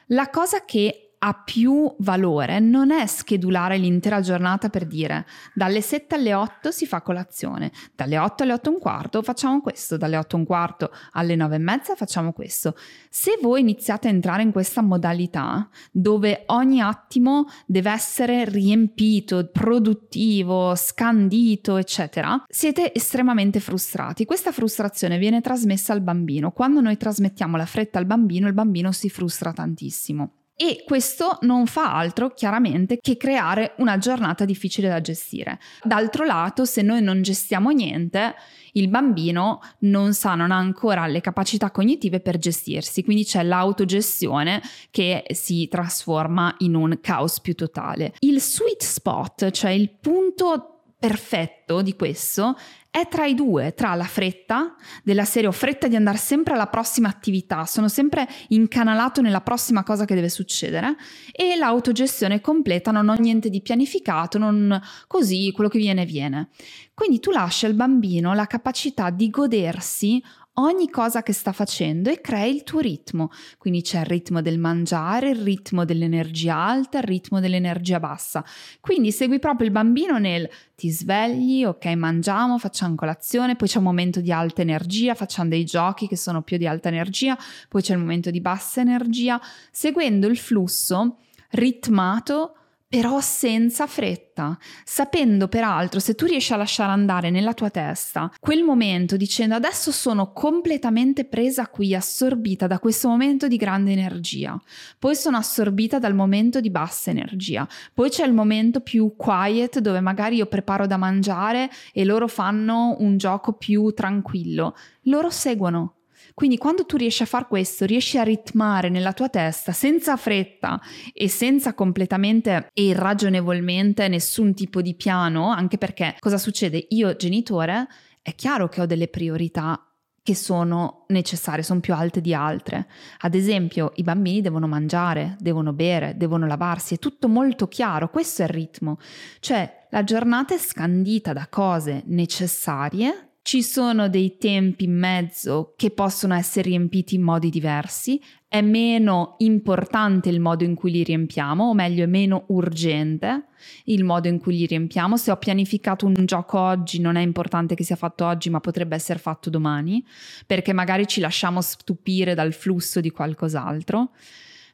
la 0.07 0.29
cosa 0.29 0.65
che 0.65 1.02
ha 1.25 1.33
più 1.33 1.93
valore 1.99 2.59
non 2.59 2.91
è 2.91 3.05
schedulare 3.07 3.77
l'intera 3.77 4.19
giornata 4.19 4.69
per 4.69 4.85
dire 4.85 5.25
dalle 5.53 5.81
7 5.81 6.15
alle 6.15 6.33
8 6.33 6.69
si 6.69 6.85
fa 6.85 7.01
colazione, 7.01 7.71
dalle 7.95 8.17
8 8.17 8.43
alle 8.43 8.53
8 8.53 8.69
e 8.69 8.73
un 8.73 8.79
quarto 8.79 9.21
facciamo 9.21 9.61
questo, 9.61 9.95
dalle 9.95 10.17
8 10.17 10.35
e 10.35 10.39
un 10.39 10.45
quarto 10.45 10.91
alle 11.11 11.35
9 11.37 11.55
e 11.55 11.59
mezza 11.59 11.95
facciamo 11.95 12.33
questo. 12.33 12.75
Se 13.09 13.37
voi 13.41 13.61
iniziate 13.61 14.09
a 14.09 14.11
entrare 14.11 14.41
in 14.43 14.51
questa 14.51 14.81
modalità 14.81 15.69
dove 15.91 16.43
ogni 16.47 16.81
attimo 16.81 17.45
deve 17.65 17.91
essere 17.91 18.43
riempito, 18.43 19.47
produttivo, 19.49 20.75
scandito, 20.75 21.77
eccetera, 21.77 22.43
siete 22.49 22.93
estremamente 22.93 23.61
frustrati. 23.61 24.25
Questa 24.25 24.51
frustrazione 24.51 25.17
viene 25.17 25.39
trasmessa 25.39 25.93
al 25.93 26.01
bambino. 26.01 26.51
Quando 26.51 26.81
noi 26.81 26.97
trasmettiamo 26.97 27.55
la 27.55 27.65
fretta 27.65 27.97
al 27.97 28.05
bambino, 28.05 28.47
il 28.47 28.53
bambino 28.53 28.91
si 28.91 29.09
frustra 29.09 29.53
tantissimo. 29.53 30.42
E 30.55 30.83
questo 30.85 31.39
non 31.41 31.65
fa 31.65 31.95
altro 31.95 32.29
chiaramente 32.29 32.97
che 33.01 33.17
creare 33.17 33.73
una 33.77 33.97
giornata 33.97 34.45
difficile 34.45 34.87
da 34.87 35.01
gestire. 35.01 35.59
D'altro 35.81 36.25
lato, 36.25 36.63
se 36.65 36.81
noi 36.81 37.01
non 37.01 37.21
gestiamo 37.23 37.71
niente, 37.71 38.35
il 38.73 38.87
bambino 38.87 39.61
non 39.79 40.13
sa, 40.13 40.35
non 40.35 40.51
ha 40.51 40.57
ancora 40.57 41.07
le 41.07 41.21
capacità 41.21 41.71
cognitive 41.71 42.19
per 42.19 42.37
gestirsi, 42.37 43.03
quindi 43.03 43.25
c'è 43.25 43.43
l'autogestione 43.43 44.61
che 44.91 45.25
si 45.31 45.67
trasforma 45.67 46.53
in 46.59 46.75
un 46.75 46.99
caos 47.01 47.39
più 47.39 47.55
totale. 47.55 48.13
Il 48.19 48.39
sweet 48.39 48.83
spot, 48.83 49.51
cioè 49.51 49.71
il 49.71 49.89
punto 49.89 50.72
perfetto 51.03 51.81
di 51.81 51.97
questo 51.97 52.57
è 52.89 53.09
tra 53.09 53.25
i 53.25 53.35
due, 53.35 53.73
tra 53.73 53.93
la 53.93 54.05
fretta 54.05 54.73
della 55.03 55.25
serie 55.25 55.49
ho 55.49 55.51
fretta 55.51 55.89
di 55.89 55.97
andare 55.97 56.15
sempre 56.15 56.53
alla 56.53 56.67
prossima 56.67 57.09
attività, 57.09 57.65
sono 57.65 57.89
sempre 57.89 58.25
incanalato 58.49 59.19
nella 59.19 59.41
prossima 59.41 59.83
cosa 59.83 60.05
che 60.05 60.15
deve 60.15 60.29
succedere 60.29 60.95
e 61.33 61.57
l'autogestione 61.57 62.39
completa, 62.39 62.91
non 62.91 63.09
ho 63.09 63.15
niente 63.15 63.49
di 63.49 63.61
pianificato, 63.61 64.37
non 64.37 64.81
così 65.05 65.51
quello 65.51 65.69
che 65.69 65.77
viene 65.77 66.05
viene. 66.05 66.51
Quindi 66.93 67.19
tu 67.19 67.31
lasci 67.31 67.65
al 67.65 67.73
bambino 67.73 68.33
la 68.33 68.47
capacità 68.47 69.09
di 69.09 69.29
godersi 69.29 70.23
ogni 70.55 70.89
cosa 70.89 71.23
che 71.23 71.33
sta 71.33 71.51
facendo 71.51 72.09
e 72.09 72.21
crei 72.21 72.53
il 72.55 72.63
tuo 72.63 72.79
ritmo. 72.79 73.29
Quindi 73.57 73.81
c'è 73.81 73.99
il 73.99 74.05
ritmo 74.05 74.41
del 74.41 74.59
mangiare, 74.59 75.29
il 75.29 75.41
ritmo 75.41 75.85
dell'energia 75.85 76.55
alta, 76.55 76.99
il 76.99 77.05
ritmo 77.05 77.39
dell'energia 77.39 77.99
bassa. 77.99 78.43
Quindi 78.79 79.11
segui 79.11 79.39
proprio 79.39 79.67
il 79.67 79.73
bambino 79.73 80.17
nel 80.17 80.49
ti 80.75 80.89
svegli, 80.89 81.63
ok, 81.63 81.85
mangiamo, 81.95 82.57
facciamo 82.57 82.95
colazione, 82.95 83.55
poi 83.55 83.67
c'è 83.67 83.77
un 83.77 83.83
momento 83.85 84.19
di 84.21 84.31
alta 84.31 84.61
energia, 84.61 85.15
facciamo 85.15 85.49
dei 85.49 85.63
giochi 85.63 86.07
che 86.07 86.17
sono 86.17 86.41
più 86.41 86.57
di 86.57 86.67
alta 86.67 86.89
energia, 86.89 87.37
poi 87.69 87.81
c'è 87.81 87.93
il 87.93 87.99
momento 87.99 88.29
di 88.29 88.41
bassa 88.41 88.81
energia, 88.81 89.39
seguendo 89.71 90.27
il 90.27 90.37
flusso 90.37 91.17
ritmato 91.51 92.55
però 92.93 93.19
senza 93.21 93.87
fretta, 93.87 94.55
sapendo 94.83 95.47
peraltro 95.47 95.99
se 95.99 96.13
tu 96.13 96.27
riesci 96.27 96.53
a 96.53 96.57
lasciare 96.57 96.91
andare 96.91 97.31
nella 97.31 97.55
tua 97.55 97.71
testa 97.71 98.31
quel 98.39 98.61
momento 98.61 99.17
dicendo 99.17 99.55
adesso 99.55 99.91
sono 99.91 100.31
completamente 100.31 101.25
presa 101.25 101.65
qui, 101.65 101.95
assorbita 101.95 102.67
da 102.67 102.77
questo 102.77 103.07
momento 103.07 103.47
di 103.47 103.57
grande 103.57 103.93
energia, 103.93 104.61
poi 104.99 105.15
sono 105.15 105.37
assorbita 105.37 105.97
dal 105.97 106.13
momento 106.13 106.61
di 106.61 106.69
bassa 106.69 107.09
energia, 107.09 107.67
poi 107.95 108.11
c'è 108.11 108.27
il 108.27 108.33
momento 108.33 108.81
più 108.81 109.15
quiet 109.17 109.79
dove 109.79 109.99
magari 109.99 110.35
io 110.35 110.45
preparo 110.45 110.85
da 110.85 110.97
mangiare 110.97 111.71
e 111.93 112.05
loro 112.05 112.27
fanno 112.27 112.97
un 112.99 113.17
gioco 113.17 113.53
più 113.53 113.91
tranquillo, 113.93 114.75
loro 115.05 115.31
seguono 115.31 115.95
quindi 116.33 116.57
quando 116.57 116.85
tu 116.85 116.97
riesci 116.97 117.23
a 117.23 117.27
fare 117.27 117.45
questo, 117.47 117.85
riesci 117.85 118.17
a 118.17 118.23
ritmare 118.23 118.89
nella 118.89 119.13
tua 119.13 119.29
testa 119.29 119.71
senza 119.71 120.17
fretta 120.17 120.79
e 121.13 121.27
senza 121.27 121.73
completamente 121.73 122.69
e 122.73 122.83
irragionevolmente 122.85 124.07
nessun 124.07 124.53
tipo 124.53 124.81
di 124.81 124.95
piano, 124.95 125.49
anche 125.49 125.77
perché 125.77 126.15
cosa 126.19 126.37
succede? 126.37 126.85
Io 126.89 127.15
genitore 127.15 127.87
è 128.21 128.35
chiaro 128.35 128.69
che 128.69 128.81
ho 128.81 128.85
delle 128.85 129.07
priorità 129.07 129.87
che 130.23 130.35
sono 130.35 131.03
necessarie, 131.09 131.63
sono 131.63 131.81
più 131.81 131.93
alte 131.93 132.21
di 132.21 132.33
altre. 132.33 132.87
Ad 133.19 133.35
esempio, 133.35 133.91
i 133.95 134.03
bambini 134.03 134.39
devono 134.39 134.67
mangiare, 134.67 135.35
devono 135.39 135.73
bere, 135.73 136.15
devono 136.15 136.47
lavarsi, 136.47 136.95
è 136.95 136.99
tutto 136.99 137.27
molto 137.27 137.67
chiaro, 137.67 138.09
questo 138.09 138.41
è 138.41 138.45
il 138.45 138.51
ritmo. 138.51 138.97
Cioè, 139.41 139.87
la 139.89 140.03
giornata 140.05 140.55
è 140.55 140.57
scandita 140.57 141.33
da 141.33 141.47
cose 141.49 142.03
necessarie 142.05 143.32
ci 143.43 143.61
sono 143.61 144.07
dei 144.07 144.37
tempi 144.37 144.85
in 144.85 144.97
mezzo 144.97 145.73
che 145.75 145.91
possono 145.91 146.33
essere 146.33 146.69
riempiti 146.69 147.15
in 147.15 147.23
modi 147.23 147.49
diversi, 147.49 148.19
è 148.47 148.61
meno 148.61 149.35
importante 149.39 150.29
il 150.29 150.39
modo 150.39 150.63
in 150.63 150.75
cui 150.75 150.91
li 150.91 151.03
riempiamo, 151.03 151.65
o 151.65 151.73
meglio 151.73 152.03
è 152.03 152.07
meno 152.07 152.45
urgente 152.47 153.47
il 153.85 154.05
modo 154.05 154.29
in 154.29 154.39
cui 154.39 154.57
li 154.57 154.65
riempiamo. 154.65 155.17
Se 155.17 155.29
ho 155.29 155.35
pianificato 155.35 156.05
un 156.05 156.13
gioco 156.25 156.57
oggi 156.57 157.01
non 157.01 157.17
è 157.17 157.21
importante 157.21 157.75
che 157.75 157.83
sia 157.83 157.97
fatto 157.97 158.25
oggi, 158.25 158.49
ma 158.49 158.61
potrebbe 158.61 158.95
essere 158.95 159.19
fatto 159.19 159.49
domani, 159.49 160.05
perché 160.45 160.71
magari 160.71 161.05
ci 161.05 161.19
lasciamo 161.19 161.61
stupire 161.61 162.35
dal 162.35 162.53
flusso 162.53 163.01
di 163.01 163.11
qualcos'altro. 163.11 164.11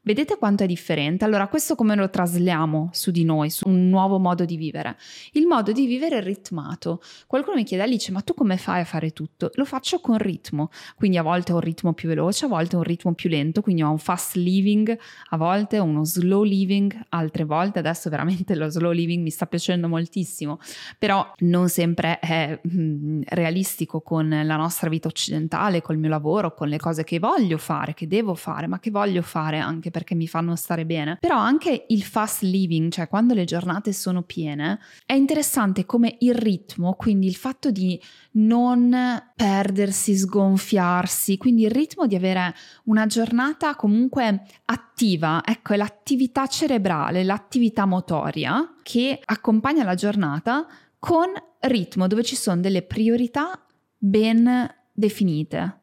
Vedete 0.10 0.38
quanto 0.38 0.64
è 0.64 0.66
differente? 0.66 1.24
Allora, 1.24 1.48
questo 1.48 1.76
come 1.76 1.94
lo 1.94 2.10
trasliamo 2.10 2.90
su 2.94 3.12
di 3.12 3.24
noi, 3.24 3.52
su 3.52 3.70
un 3.70 3.90
nuovo 3.90 4.18
modo 4.18 4.44
di 4.44 4.58
vivere? 4.58 4.98
Il 5.34 5.46
modo 5.46 5.72
di 5.72 5.86
vivere 5.86 6.18
è 6.18 6.24
ritmato. 6.24 7.00
Qualcuno 7.28 7.58
mi 7.58 7.64
chiede, 7.64 7.84
Alice, 7.84 8.12
ma 8.12 8.22
tu 8.22 8.34
come 8.34 8.58
fai 8.58 8.82
a 8.82 8.86
fare 8.86 9.12
tutto? 9.12 9.52
Lo 9.54 9.66
faccio 9.66 10.00
con 10.00 10.18
ritmo, 10.18 10.72
quindi 10.96 11.18
a 11.18 11.22
volte 11.22 11.52
ho 11.52 11.56
un 11.58 11.62
ritmo 11.62 11.94
più 11.94 12.10
veloce, 12.10 12.46
a 12.46 12.48
volte 12.48 12.76
ho 12.76 12.80
un 12.80 12.86
ritmo 12.86 13.14
più 13.14 13.30
lento, 13.30 13.62
quindi 13.62 13.84
ho 13.84 13.92
un 13.92 14.00
fast 14.00 14.34
living, 14.34 14.98
a 15.30 15.38
volte 15.38 15.78
ho 15.78 15.84
uno 15.84 16.04
slow 16.04 16.42
living, 16.42 17.06
altre 17.10 17.44
volte 17.44 17.78
adesso 17.78 18.10
veramente 18.10 18.56
lo 18.56 18.68
slow 18.68 18.92
living 18.92 19.22
mi 19.22 19.30
sta 19.30 19.46
piacendo 19.46 19.88
moltissimo, 19.88 20.58
però 20.98 21.34
non 21.42 21.70
sempre 21.70 22.18
è 22.18 22.60
mm, 22.68 23.22
realistico 23.28 24.02
con 24.02 24.28
la 24.28 24.56
nostra 24.56 24.90
vita 24.90 25.08
occidentale, 25.08 25.84
col 25.84 26.00
mio 26.00 26.10
lavoro, 26.10 26.56
con 26.56 26.68
le 26.68 26.80
cose 26.80 27.04
che 27.04 27.20
voglio 27.20 27.60
fare, 27.60 27.94
che 27.94 28.08
devo 28.08 28.34
fare, 28.34 28.66
ma 28.66 28.80
che 28.80 28.90
voglio 28.90 29.22
fare 29.22 29.60
anche 29.60 29.90
anche 29.90 29.92
perché 30.00 30.16
mi 30.16 30.28
fanno 30.28 30.56
stare 30.56 30.86
bene, 30.86 31.18
però 31.20 31.38
anche 31.38 31.86
il 31.90 32.04
fast 32.04 32.44
living, 32.44 32.90
cioè 32.90 33.10
quando 33.10 33.34
le 33.34 33.44
giornate 33.44 33.92
sono 33.92 34.22
piene, 34.22 34.80
è 35.06 35.12
interessante 35.14 35.86
come 35.86 36.16
il 36.20 36.34
ritmo, 36.34 36.94
quindi 36.94 37.28
il 37.28 37.36
fatto 37.36 37.70
di 37.70 38.02
non 38.34 38.96
perdersi, 39.36 40.16
sgonfiarsi, 40.16 41.38
quindi 41.38 41.64
il 41.64 41.72
ritmo 41.72 42.08
di 42.08 42.16
avere 42.16 42.56
una 42.86 43.06
giornata 43.08 43.76
comunque 43.76 44.44
attiva, 44.66 45.42
ecco, 45.46 45.74
è 45.74 45.78
l'attività 45.78 46.48
cerebrale, 46.48 47.26
l'attività 47.26 47.86
motoria 47.86 48.76
che 48.82 49.20
accompagna 49.26 49.84
la 49.84 49.96
giornata 49.96 50.66
con 50.98 51.28
ritmo 51.62 52.08
dove 52.08 52.24
ci 52.24 52.38
sono 52.38 52.62
delle 52.62 52.84
priorità 52.84 53.66
ben 53.98 54.66
definite. 54.94 55.79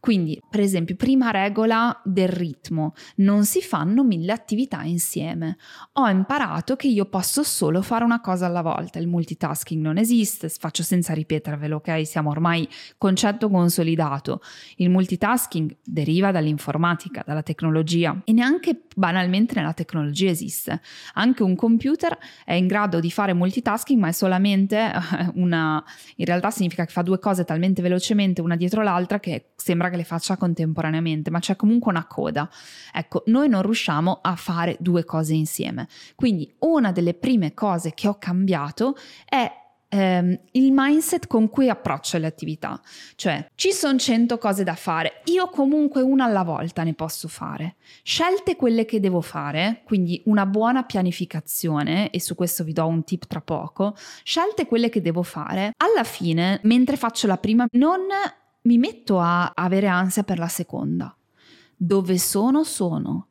Quindi, 0.00 0.40
per 0.48 0.60
esempio, 0.60 0.94
prima 0.94 1.30
regola 1.30 2.00
del 2.04 2.28
ritmo, 2.28 2.94
non 3.16 3.44
si 3.44 3.60
fanno 3.60 4.04
mille 4.04 4.32
attività 4.32 4.82
insieme. 4.82 5.56
Ho 5.94 6.08
imparato 6.08 6.76
che 6.76 6.86
io 6.86 7.06
posso 7.06 7.42
solo 7.42 7.82
fare 7.82 8.04
una 8.04 8.20
cosa 8.20 8.46
alla 8.46 8.62
volta, 8.62 8.98
il 8.98 9.08
multitasking 9.08 9.82
non 9.82 9.98
esiste, 9.98 10.48
faccio 10.48 10.82
senza 10.82 11.12
ripetervelo, 11.14 11.76
ok? 11.76 12.06
Siamo 12.06 12.30
ormai 12.30 12.68
concetto 12.96 13.50
consolidato. 13.50 14.40
Il 14.76 14.90
multitasking 14.90 15.76
deriva 15.84 16.30
dall'informatica, 16.30 17.24
dalla 17.26 17.42
tecnologia 17.42 18.20
e 18.24 18.32
neanche 18.32 18.82
banalmente 18.94 19.54
nella 19.56 19.74
tecnologia 19.74 20.30
esiste. 20.30 20.80
Anche 21.14 21.42
un 21.42 21.56
computer 21.56 22.16
è 22.44 22.54
in 22.54 22.66
grado 22.66 23.00
di 23.00 23.10
fare 23.10 23.34
multitasking, 23.34 24.00
ma 24.00 24.08
è 24.08 24.12
solamente 24.12 24.92
una 25.34 25.84
in 26.16 26.24
realtà 26.24 26.50
significa 26.50 26.84
che 26.84 26.92
fa 26.92 27.02
due 27.02 27.18
cose 27.18 27.44
talmente 27.44 27.82
velocemente 27.82 28.40
una 28.40 28.56
dietro 28.56 28.82
l'altra 28.82 29.20
che 29.20 29.50
sembra 29.56 29.87
sembra 29.88 29.90
che 29.90 29.96
le 29.96 30.04
faccia 30.04 30.36
contemporaneamente, 30.36 31.30
ma 31.30 31.40
c'è 31.40 31.56
comunque 31.56 31.90
una 31.90 32.06
coda. 32.06 32.48
Ecco, 32.92 33.22
noi 33.26 33.48
non 33.48 33.62
riusciamo 33.62 34.20
a 34.22 34.36
fare 34.36 34.76
due 34.80 35.04
cose 35.04 35.34
insieme. 35.34 35.88
Quindi 36.14 36.54
una 36.60 36.92
delle 36.92 37.14
prime 37.14 37.54
cose 37.54 37.94
che 37.94 38.08
ho 38.08 38.18
cambiato 38.18 38.96
è 39.24 39.50
ehm, 39.88 40.38
il 40.52 40.70
mindset 40.72 41.26
con 41.26 41.48
cui 41.48 41.68
approccio 41.68 42.18
le 42.18 42.26
attività. 42.26 42.80
Cioè, 43.14 43.50
ci 43.54 43.72
sono 43.72 43.98
100 43.98 44.38
cose 44.38 44.64
da 44.64 44.74
fare, 44.74 45.22
io 45.24 45.48
comunque 45.48 46.02
una 46.02 46.24
alla 46.24 46.42
volta 46.42 46.82
ne 46.82 46.94
posso 46.94 47.28
fare. 47.28 47.76
Scelte 48.02 48.56
quelle 48.56 48.84
che 48.84 49.00
devo 49.00 49.20
fare, 49.20 49.82
quindi 49.84 50.22
una 50.26 50.46
buona 50.46 50.84
pianificazione, 50.84 52.10
e 52.10 52.20
su 52.20 52.34
questo 52.34 52.64
vi 52.64 52.72
do 52.72 52.86
un 52.86 53.04
tip 53.04 53.26
tra 53.26 53.40
poco, 53.40 53.94
scelte 54.22 54.66
quelle 54.66 54.88
che 54.88 55.00
devo 55.00 55.22
fare, 55.22 55.72
alla 55.76 56.04
fine, 56.04 56.60
mentre 56.64 56.96
faccio 56.96 57.26
la 57.26 57.38
prima, 57.38 57.66
non 57.72 58.00
mi 58.68 58.76
metto 58.76 59.18
a 59.18 59.52
avere 59.54 59.86
ansia 59.86 60.24
per 60.24 60.38
la 60.38 60.48
seconda. 60.48 61.16
Dove 61.74 62.18
sono, 62.18 62.64
sono 62.64 63.28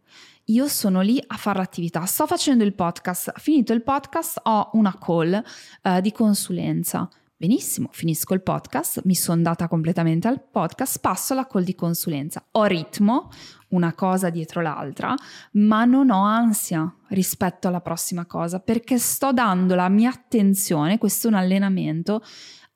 io 0.49 0.67
sono 0.69 1.01
lì 1.01 1.21
a 1.27 1.35
fare 1.35 1.59
l'attività, 1.59 2.05
sto 2.05 2.25
facendo 2.25 2.63
il 2.63 2.73
podcast, 2.73 3.33
finito 3.37 3.73
il 3.73 3.83
podcast 3.83 4.39
ho 4.43 4.69
una 4.73 4.97
call 4.97 5.43
uh, 5.83 5.99
di 5.99 6.13
consulenza. 6.13 7.09
Benissimo, 7.35 7.89
finisco 7.91 8.33
il 8.33 8.41
podcast, 8.41 9.01
mi 9.03 9.13
sono 9.13 9.41
data 9.41 9.67
completamente 9.67 10.29
al 10.29 10.41
podcast, 10.41 11.01
passo 11.01 11.33
alla 11.33 11.47
call 11.47 11.63
di 11.63 11.75
consulenza. 11.75 12.43
Ho 12.51 12.63
ritmo, 12.63 13.29
una 13.69 13.93
cosa 13.93 14.29
dietro 14.29 14.61
l'altra, 14.61 15.13
ma 15.51 15.83
non 15.83 16.09
ho 16.11 16.23
ansia 16.23 16.91
rispetto 17.09 17.67
alla 17.67 17.81
prossima 17.81 18.25
cosa 18.25 18.61
perché 18.61 18.97
sto 18.97 19.33
dando 19.33 19.75
la 19.75 19.89
mia 19.89 20.11
attenzione, 20.11 20.97
questo 20.97 21.27
è 21.27 21.31
un 21.31 21.35
allenamento, 21.35 22.23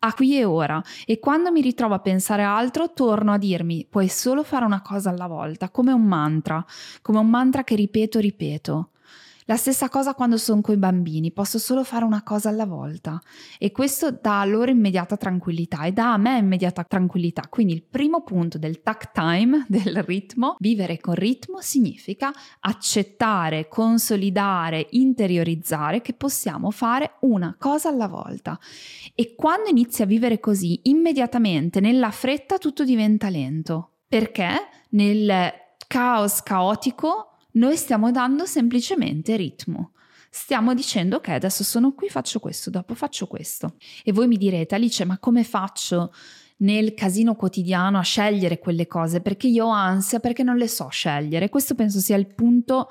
a 0.04 0.14
qui 0.14 0.38
e 0.38 0.46
ora 0.46 0.82
e 1.06 1.20
quando 1.20 1.52
mi 1.52 1.62
ritrovo 1.62 1.94
a 1.94 2.00
pensare 2.00 2.44
altro 2.44 2.92
torno 2.94 3.34
a 3.34 3.38
dirmi 3.38 3.86
puoi 3.90 4.08
solo 4.08 4.44
fare 4.44 4.66
una 4.66 4.82
cosa 4.82 5.10
alla 5.10 5.28
volta, 5.28 5.70
come 5.70 5.92
un 5.92 6.04
mantra, 6.04 6.64
come 7.02 7.20
un 7.20 7.30
mantra 7.30 7.64
che 7.64 7.76
ripeto, 7.76 8.20
ripeto. 8.20 8.91
La 9.52 9.58
stessa 9.58 9.90
cosa 9.90 10.14
quando 10.14 10.38
sono 10.38 10.62
con 10.62 10.76
i 10.76 10.78
bambini, 10.78 11.34
posso 11.34 11.60
solo 11.60 11.84
fare 11.84 12.06
una 12.06 12.24
cosa 12.24 12.48
alla 12.48 12.66
volta 12.66 13.22
e 13.60 13.74
questo 13.74 14.10
dà 14.10 14.46
loro 14.46 14.72
immediata 14.72 15.18
tranquillità 15.18 15.84
e 15.84 15.92
dà 15.92 16.14
a 16.14 16.18
me 16.18 16.38
immediata 16.38 16.86
tranquillità. 16.86 17.50
Quindi 17.50 17.74
il 17.74 17.84
primo 17.84 18.24
punto 18.24 18.58
del 18.58 18.82
tac 18.82 19.12
time, 19.12 19.66
del 19.68 20.04
ritmo, 20.04 20.56
vivere 20.58 21.02
con 21.02 21.16
ritmo 21.16 21.60
significa 21.60 22.32
accettare, 22.62 23.68
consolidare, 23.68 24.88
interiorizzare 24.92 26.00
che 26.00 26.14
possiamo 26.14 26.72
fare 26.72 27.16
una 27.24 27.54
cosa 27.60 27.90
alla 27.90 28.08
volta. 28.08 28.58
E 29.14 29.36
quando 29.36 29.68
inizi 29.68 30.02
a 30.02 30.06
vivere 30.06 30.40
così, 30.40 30.80
immediatamente 30.84 31.82
nella 31.82 32.12
fretta 32.12 32.58
tutto 32.58 32.86
diventa 32.86 33.28
lento. 33.28 33.96
Perché 34.08 34.50
nel 34.92 35.52
caos 35.88 36.42
caotico 36.42 37.31
noi 37.54 37.76
stiamo 37.76 38.12
dando 38.12 38.46
semplicemente 38.46 39.36
ritmo. 39.36 39.92
Stiamo 40.30 40.74
dicendo 40.74 41.18
ok, 41.18 41.28
adesso 41.30 41.64
sono 41.64 41.94
qui, 41.94 42.08
faccio 42.08 42.40
questo, 42.40 42.70
dopo 42.70 42.96
faccio 42.96 43.28
questo. 43.28 43.76
E 44.04 44.14
voi 44.14 44.28
mi 44.28 44.38
direte, 44.38 44.76
Alice, 44.76 45.04
ma 45.04 45.18
come 45.20 45.44
faccio 45.44 46.14
nel 46.58 46.94
casino 46.94 47.36
quotidiano 47.36 47.98
a 47.98 48.04
scegliere 48.04 48.58
quelle 48.58 48.88
cose? 48.88 49.20
Perché 49.20 49.48
io 49.48 49.66
ho 49.66 49.72
ansia, 49.72 50.20
perché 50.20 50.44
non 50.44 50.56
le 50.56 50.70
so 50.70 50.88
scegliere. 50.88 51.50
Questo 51.50 51.76
penso 51.76 52.00
sia 52.00 52.16
il 52.16 52.34
punto 52.34 52.88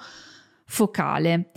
focale. 0.66 1.51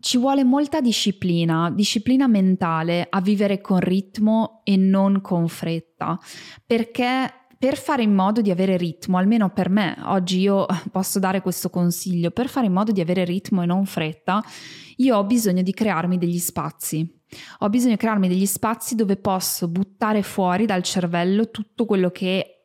Ci 0.00 0.16
vuole 0.16 0.42
molta 0.42 0.80
disciplina, 0.80 1.70
disciplina 1.70 2.26
mentale 2.26 3.06
a 3.08 3.20
vivere 3.20 3.60
con 3.60 3.80
ritmo 3.80 4.60
e 4.64 4.76
non 4.76 5.20
con 5.20 5.48
fretta, 5.48 6.18
perché 6.64 7.45
per 7.66 7.76
fare 7.76 8.04
in 8.04 8.14
modo 8.14 8.42
di 8.42 8.52
avere 8.52 8.76
ritmo, 8.76 9.18
almeno 9.18 9.50
per 9.50 9.70
me, 9.70 9.96
oggi 10.04 10.38
io 10.38 10.66
posso 10.92 11.18
dare 11.18 11.40
questo 11.40 11.68
consiglio, 11.68 12.30
per 12.30 12.46
fare 12.46 12.66
in 12.66 12.72
modo 12.72 12.92
di 12.92 13.00
avere 13.00 13.24
ritmo 13.24 13.60
e 13.60 13.66
non 13.66 13.86
fretta, 13.86 14.40
io 14.98 15.16
ho 15.16 15.24
bisogno 15.24 15.62
di 15.62 15.72
crearmi 15.72 16.16
degli 16.16 16.38
spazi. 16.38 17.12
Ho 17.58 17.68
bisogno 17.68 17.94
di 17.94 17.98
crearmi 17.98 18.28
degli 18.28 18.46
spazi 18.46 18.94
dove 18.94 19.16
posso 19.16 19.66
buttare 19.66 20.22
fuori 20.22 20.64
dal 20.64 20.84
cervello 20.84 21.50
tutto 21.50 21.86
quello 21.86 22.10
che 22.10 22.55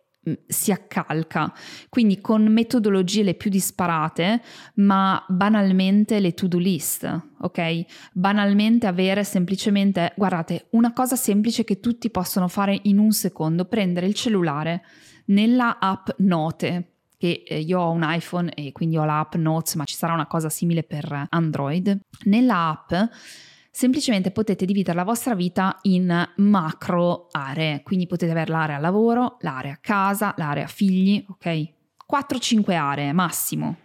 si 0.46 0.72
accalca, 0.72 1.52
quindi 1.90 2.22
con 2.22 2.44
metodologie 2.44 3.24
le 3.24 3.34
più 3.34 3.50
disparate, 3.50 4.42
ma 4.76 5.24
banalmente 5.28 6.20
le 6.20 6.34
to-do 6.34 6.60
list, 6.60 7.28
ok? 7.40 7.86
Banalmente 8.14 8.86
avere 8.86 9.24
semplicemente, 9.24 10.14
guardate, 10.16 10.68
una 10.72 10.94
cosa 10.94 11.16
semplice 11.16 11.64
che 11.64 11.80
tutti 11.80 12.10
possono 12.12 12.48
fare 12.48 12.80
in 12.84 13.00
un 13.00 13.12
secondo, 13.12 13.66
prendere 13.66 14.06
il 14.06 14.14
cellulare 14.14 14.84
nella 15.26 15.80
app 15.80 16.10
Note, 16.18 16.92
che 17.18 17.44
eh, 17.46 17.60
io 17.60 17.80
ho 17.80 17.92
un 17.92 18.06
iPhone 18.06 18.54
e 18.54 18.72
quindi 18.72 18.98
ho 18.98 19.06
l'app 19.06 19.36
Notes, 19.36 19.76
ma 19.76 19.86
ci 19.86 19.96
sarà 19.96 20.14
una 20.14 20.28
cosa 20.28 20.50
simile 20.50 20.84
per 20.84 21.28
Android. 21.30 22.00
Nella 22.26 22.70
app 22.70 22.94
semplicemente 23.72 24.32
potete 24.32 24.66
dividere 24.66 24.98
la 24.98 25.04
vostra 25.04 25.34
vita 25.34 25.78
in 25.84 26.30
macro 26.36 27.28
aree, 27.32 27.82
quindi 27.84 28.06
potete 28.06 28.32
avere 28.32 28.52
l'area 28.52 28.78
lavoro, 28.78 29.38
l'area 29.40 29.78
casa, 29.82 30.34
l'area 30.38 30.68
figli, 30.68 31.26
ok? 31.30 31.74
4-5 32.12 32.74
aree 32.74 33.14
massimo. 33.14 33.78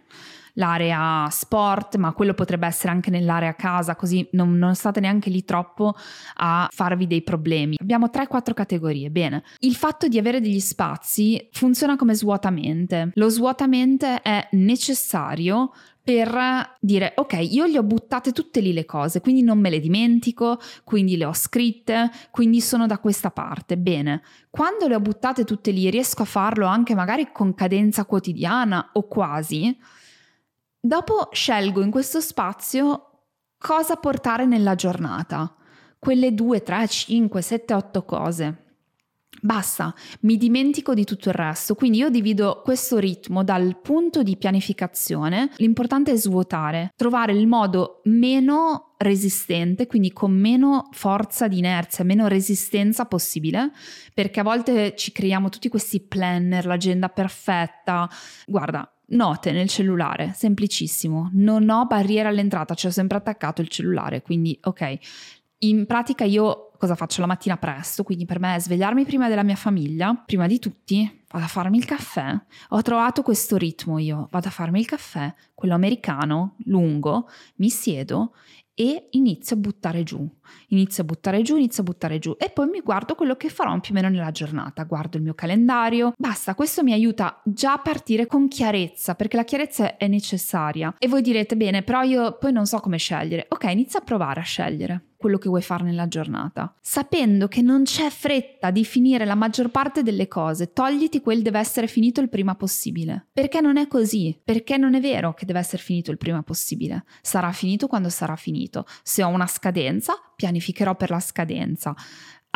L'area 0.57 1.27
sport, 1.29 1.97
ma 1.97 2.13
quello 2.13 2.33
potrebbe 2.33 2.65
essere 2.65 2.91
anche 2.91 3.11
nell'area 3.11 3.53
casa, 3.53 3.95
così 3.95 4.27
non, 4.31 4.57
non 4.57 4.73
state 4.73 4.99
neanche 4.99 5.29
lì 5.29 5.45
troppo 5.45 5.93
a 6.37 6.67
farvi 6.71 7.05
dei 7.05 7.21
problemi. 7.21 7.75
Abbiamo 7.79 8.07
3-4 8.07 8.53
categorie. 8.55 9.11
Bene, 9.11 9.43
il 9.59 9.75
fatto 9.75 10.07
di 10.07 10.17
avere 10.17 10.41
degli 10.41 10.59
spazi 10.59 11.47
funziona 11.51 11.95
come 11.95 12.15
svuotamente. 12.15 13.11
Lo 13.13 13.29
svuotamente 13.29 14.19
è 14.23 14.47
necessario 14.53 15.71
per 16.07 16.77
dire 16.79 17.11
ok, 17.17 17.33
io 17.51 17.65
le 17.65 17.77
ho 17.77 17.83
buttate 17.83 18.31
tutte 18.31 18.61
lì 18.61 18.71
le 18.71 18.85
cose, 18.85 19.19
quindi 19.19 19.41
non 19.41 19.59
me 19.59 19.69
le 19.69 19.81
dimentico, 19.81 20.57
quindi 20.85 21.17
le 21.17 21.25
ho 21.25 21.33
scritte, 21.33 22.09
quindi 22.31 22.61
sono 22.61 22.85
da 22.87 22.97
questa 22.99 23.29
parte. 23.29 23.77
Bene, 23.77 24.21
quando 24.49 24.87
le 24.87 24.95
ho 24.95 25.01
buttate 25.01 25.43
tutte 25.43 25.71
lì 25.71 25.89
riesco 25.89 26.21
a 26.21 26.25
farlo 26.25 26.65
anche 26.65 26.95
magari 26.95 27.33
con 27.33 27.53
cadenza 27.53 28.05
quotidiana 28.05 28.91
o 28.93 29.05
quasi. 29.05 29.77
Dopo 30.79 31.27
scelgo 31.33 31.81
in 31.81 31.91
questo 31.91 32.21
spazio 32.21 33.23
cosa 33.57 33.97
portare 33.97 34.45
nella 34.45 34.75
giornata. 34.75 35.53
Quelle 35.99 36.33
2, 36.33 36.63
3, 36.63 36.87
5, 36.87 37.41
7, 37.41 37.73
8 37.73 38.05
cose. 38.05 38.66
Basta, 39.41 39.93
mi 40.21 40.35
dimentico 40.37 40.93
di 40.93 41.03
tutto 41.03 41.29
il 41.29 41.35
resto, 41.35 41.75
quindi 41.75 41.99
io 41.99 42.09
divido 42.09 42.61
questo 42.63 42.97
ritmo 42.97 43.43
dal 43.43 43.79
punto 43.81 44.23
di 44.23 44.35
pianificazione. 44.35 45.51
L'importante 45.57 46.11
è 46.11 46.15
svuotare, 46.15 46.91
trovare 46.95 47.33
il 47.33 47.45
modo 47.45 48.01
meno 48.05 48.95
resistente, 48.97 49.85
quindi 49.85 50.11
con 50.11 50.31
meno 50.31 50.89
forza 50.91 51.47
di 51.47 51.59
inerzia, 51.59 52.03
meno 52.03 52.27
resistenza 52.27 53.05
possibile, 53.05 53.71
perché 54.13 54.39
a 54.39 54.43
volte 54.43 54.95
ci 54.95 55.11
creiamo 55.11 55.49
tutti 55.49 55.69
questi 55.69 55.99
planner, 56.01 56.65
l'agenda 56.65 57.09
perfetta. 57.09 58.09
Guarda, 58.47 58.91
note 59.09 59.51
nel 59.51 59.69
cellulare, 59.69 60.31
semplicissimo, 60.33 61.29
non 61.33 61.69
ho 61.69 61.85
barriera 61.85 62.29
all'entrata, 62.29 62.73
ci 62.73 62.87
ho 62.87 62.91
sempre 62.91 63.17
attaccato 63.17 63.61
il 63.61 63.67
cellulare, 63.67 64.23
quindi 64.23 64.57
ok. 64.63 64.97
In 65.61 65.87
pratica 65.87 66.23
io 66.23 66.66
cosa 66.77 66.95
faccio 66.95 67.21
la 67.21 67.27
mattina 67.27 67.57
presto, 67.57 68.03
quindi 68.03 68.25
per 68.25 68.39
me 68.39 68.55
è 68.55 68.59
svegliarmi 68.59 69.05
prima 69.05 69.27
della 69.27 69.43
mia 69.43 69.55
famiglia, 69.55 70.13
prima 70.25 70.47
di 70.47 70.59
tutti, 70.59 71.23
vado 71.29 71.45
a 71.45 71.47
farmi 71.47 71.77
il 71.77 71.85
caffè. 71.85 72.39
Ho 72.69 72.81
trovato 72.81 73.21
questo 73.21 73.57
ritmo 73.57 73.97
io, 73.99 74.27
vado 74.31 74.47
a 74.47 74.51
farmi 74.51 74.79
il 74.79 74.85
caffè, 74.85 75.33
quello 75.53 75.73
americano, 75.73 76.55
lungo, 76.65 77.29
mi 77.55 77.69
siedo 77.69 78.33
e 78.79 79.07
inizio 79.11 79.55
a 79.55 79.59
buttare 79.59 80.03
giù, 80.03 80.29
inizio 80.67 81.01
a 81.01 81.05
buttare 81.07 81.41
giù, 81.41 81.55
inizio 81.55 81.81
a 81.81 81.85
buttare 81.85 82.19
giù 82.19 82.35
e 82.37 82.51
poi 82.51 82.67
mi 82.67 82.81
guardo 82.81 83.15
quello 83.15 83.35
che 83.35 83.49
farò 83.49 83.77
più 83.79 83.91
o 83.91 83.95
meno 83.95 84.07
nella 84.07 84.29
giornata, 84.29 84.83
guardo 84.83 85.17
il 85.17 85.23
mio 85.23 85.33
calendario, 85.33 86.13
basta, 86.15 86.53
questo 86.53 86.83
mi 86.83 86.93
aiuta 86.93 87.41
già 87.43 87.73
a 87.73 87.79
partire 87.79 88.27
con 88.27 88.47
chiarezza, 88.47 89.15
perché 89.15 89.35
la 89.35 89.45
chiarezza 89.45 89.97
è 89.97 90.07
necessaria. 90.07 90.93
E 90.99 91.07
voi 91.07 91.23
direte, 91.23 91.57
bene, 91.57 91.81
però 91.81 92.03
io 92.03 92.37
poi 92.37 92.51
non 92.51 92.67
so 92.67 92.79
come 92.79 92.97
scegliere. 92.97 93.47
Ok, 93.49 93.63
inizia 93.63 93.99
a 93.99 94.03
provare 94.03 94.41
a 94.41 94.43
scegliere 94.43 95.06
quello 95.17 95.37
che 95.37 95.49
vuoi 95.49 95.61
fare 95.61 95.83
nella 95.83 96.07
giornata, 96.07 96.73
sapendo 96.79 97.47
che 97.47 97.61
non 97.61 97.83
c'è 97.83 98.09
fretta 98.09 98.69
di 98.71 98.85
finire 98.85 99.25
la 99.25 99.35
maggior 99.35 99.69
parte 99.69 100.03
delle 100.03 100.27
cose, 100.27 100.71
togliti 100.71 101.21
quel 101.21 101.41
deve 101.41 101.59
essere 101.59 101.87
finito 101.87 102.21
il 102.21 102.29
prima 102.29 102.55
possibile. 102.55 103.27
Perché 103.33 103.59
non 103.59 103.77
è 103.77 103.87
così? 103.87 104.39
Perché 104.43 104.77
non 104.77 104.93
è 104.93 105.01
vero 105.01 105.33
che 105.33 105.45
deve 105.45 105.59
essere 105.59 105.81
finito 105.81 106.11
il 106.11 106.17
prima 106.17 106.43
possibile. 106.43 107.03
Sarà 107.21 107.51
finito 107.51 107.87
quando 107.87 108.09
sarà 108.09 108.35
finito. 108.35 108.85
Se 109.03 109.23
ho 109.23 109.27
una 109.27 109.47
scadenza, 109.47 110.13
pianificherò 110.35 110.95
per 110.95 111.09
la 111.09 111.19
scadenza 111.19 111.95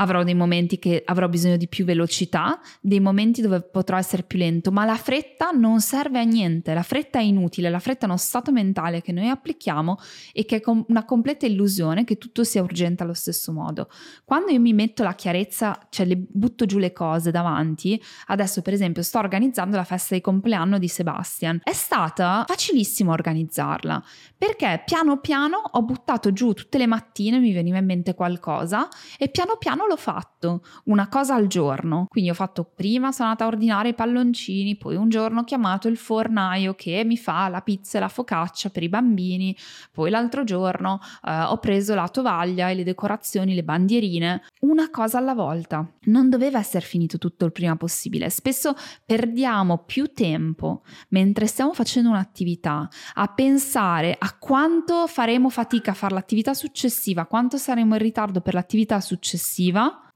avrò 0.02 0.24
dei 0.24 0.34
momenti 0.34 0.80
che 0.80 1.04
avrò 1.06 1.30
bisogno 1.30 1.58
di 1.58 1.68
più 1.68 1.86
velocità, 1.86 2.60
dei 2.82 3.00
momenti 3.00 3.42
dove 3.42 3.62
potrò 3.62 3.98
essere 3.98 4.24
più 4.24 4.40
lento, 4.40 4.72
ma 4.72 4.84
la 4.84 4.96
fretta 4.96 5.52
non 5.52 5.80
serve 5.80 6.20
a 6.20 6.24
niente, 6.24 6.74
la 6.74 6.82
fretta 6.82 7.20
è 7.20 7.22
inutile, 7.22 7.70
la 7.70 7.80
fretta 7.80 8.06
è 8.06 8.10
uno 8.10 8.18
stato 8.18 8.52
mentale 8.52 9.02
che 9.02 9.12
noi 9.12 9.30
applichiamo 9.30 9.98
e 10.34 10.46
che 10.46 10.58
è 10.58 10.62
una 10.88 11.06
completa 11.06 11.46
illusione 11.46 12.04
che 12.04 12.18
tutto 12.18 12.44
sia 12.44 12.64
urgente 12.64 13.04
allo 13.04 13.14
stesso 13.14 13.52
modo. 13.52 13.90
Quando 14.26 14.52
io 14.52 14.60
mi 14.60 14.74
metto 14.74 15.04
la 15.04 15.14
chiarezza, 15.14 15.80
cioè 15.90 16.08
le 16.08 16.18
butto 16.18 16.66
giù 16.66 16.80
le 16.80 16.94
cose 16.94 17.30
davanti, 17.30 18.02
adesso 18.28 18.62
per 18.64 18.74
esempio 18.74 19.04
sto 19.04 19.20
organizzando 19.20 19.76
la 19.76 19.84
festa 19.84 20.16
di 20.16 20.22
compleanno 20.22 20.80
di 20.80 20.88
Sebastian, 20.88 21.60
è 21.64 21.74
stata 21.74 22.44
facilissimo 22.48 23.12
organizzarla 23.12 24.04
perché 24.36 24.82
piano 24.84 25.20
piano 25.20 25.58
ho 25.58 25.84
buttato 25.84 26.34
giù 26.34 26.54
tutte 26.54 26.80
le 26.80 26.88
mattine, 26.88 27.38
mi 27.38 27.54
veniva 27.54 27.78
in 27.78 27.86
mente 27.86 28.16
qualcosa 28.16 28.88
e 29.20 29.30
piano 29.30 29.58
piano 29.58 29.86
l'ho 29.92 29.98
fatto, 29.98 30.64
una 30.86 31.08
cosa 31.08 31.36
al 31.36 31.48
giorno. 31.48 32.06
Quindi 32.08 32.30
ho 32.30 32.34
fatto 32.34 32.64
prima, 32.64 33.12
sono 33.12 33.30
andata 33.30 33.46
a 33.46 33.54
ordinare 33.54 33.90
i 33.90 33.94
palloncini, 33.94 34.78
poi 34.78 34.96
un 34.96 35.10
giorno 35.10 35.42
ho 35.42 35.44
chiamato 35.44 35.88
il 35.88 35.98
fornaio 35.98 36.74
che 36.74 37.04
mi 37.06 37.18
fa 37.18 37.48
la 37.50 37.62
pizza 37.62 37.98
e 37.98 38.02
la 38.02 38.08
focaccia 38.08 38.70
per 38.70 38.84
i 38.84 38.90
bambini, 38.90 39.56
poi 39.92 40.10
l'altro 40.10 40.44
giorno 40.44 41.00
eh, 41.26 41.42
ho 41.42 41.58
preso 41.58 41.94
la 41.94 42.08
tovaglia 42.08 42.70
e 42.70 42.76
le 42.76 42.84
decorazioni, 42.84 43.54
le 43.54 43.64
bandierine, 43.64 44.44
una 44.62 44.90
cosa 44.90 45.18
alla 45.18 45.34
volta. 45.34 45.86
Non 46.04 46.30
doveva 46.30 46.60
essere 46.60 46.86
finito 46.86 47.18
tutto 47.18 47.46
il 47.46 47.52
prima 47.52 47.76
possibile. 47.76 48.30
Spesso 48.30 48.76
perdiamo 49.06 49.80
più 49.80 50.12
tempo 50.14 50.84
mentre 51.10 51.48
stiamo 51.48 51.74
facendo 51.74 52.10
un'attività 52.10 52.88
a 53.16 53.28
pensare 53.28 54.16
a 54.18 54.36
quanto 54.38 55.08
faremo 55.08 55.50
fatica 55.50 55.92
a 55.92 55.96
fare 55.96 56.14
l'attività 56.14 56.54
successiva, 56.54 57.26
quanto 57.26 57.58
saremo 57.58 57.96
in 57.96 58.02
ritardo 58.02 58.42
per 58.42 58.54
l'attività 58.54 59.00
successiva, 59.02 59.71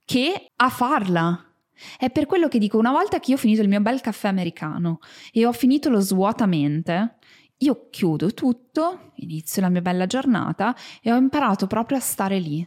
che 0.05 0.51
a 0.55 0.69
farla. 0.69 1.39
È 1.97 2.09
per 2.09 2.25
quello 2.25 2.47
che 2.47 2.57
dico, 2.57 2.77
una 2.77 2.91
volta 2.91 3.19
che 3.19 3.31
io 3.31 3.37
ho 3.37 3.39
finito 3.39 3.61
il 3.61 3.67
mio 3.67 3.81
bel 3.81 4.01
caffè 4.01 4.27
americano 4.27 4.99
e 5.31 5.45
ho 5.45 5.51
finito 5.51 5.89
lo 5.89 5.99
svuotamente, 5.99 7.17
io 7.57 7.87
chiudo 7.89 8.33
tutto, 8.33 9.11
inizio 9.15 9.61
la 9.61 9.69
mia 9.69 9.81
bella 9.81 10.05
giornata 10.05 10.75
e 11.01 11.11
ho 11.11 11.15
imparato 11.17 11.67
proprio 11.67 11.97
a 11.97 12.01
stare 12.01 12.39
lì. 12.39 12.65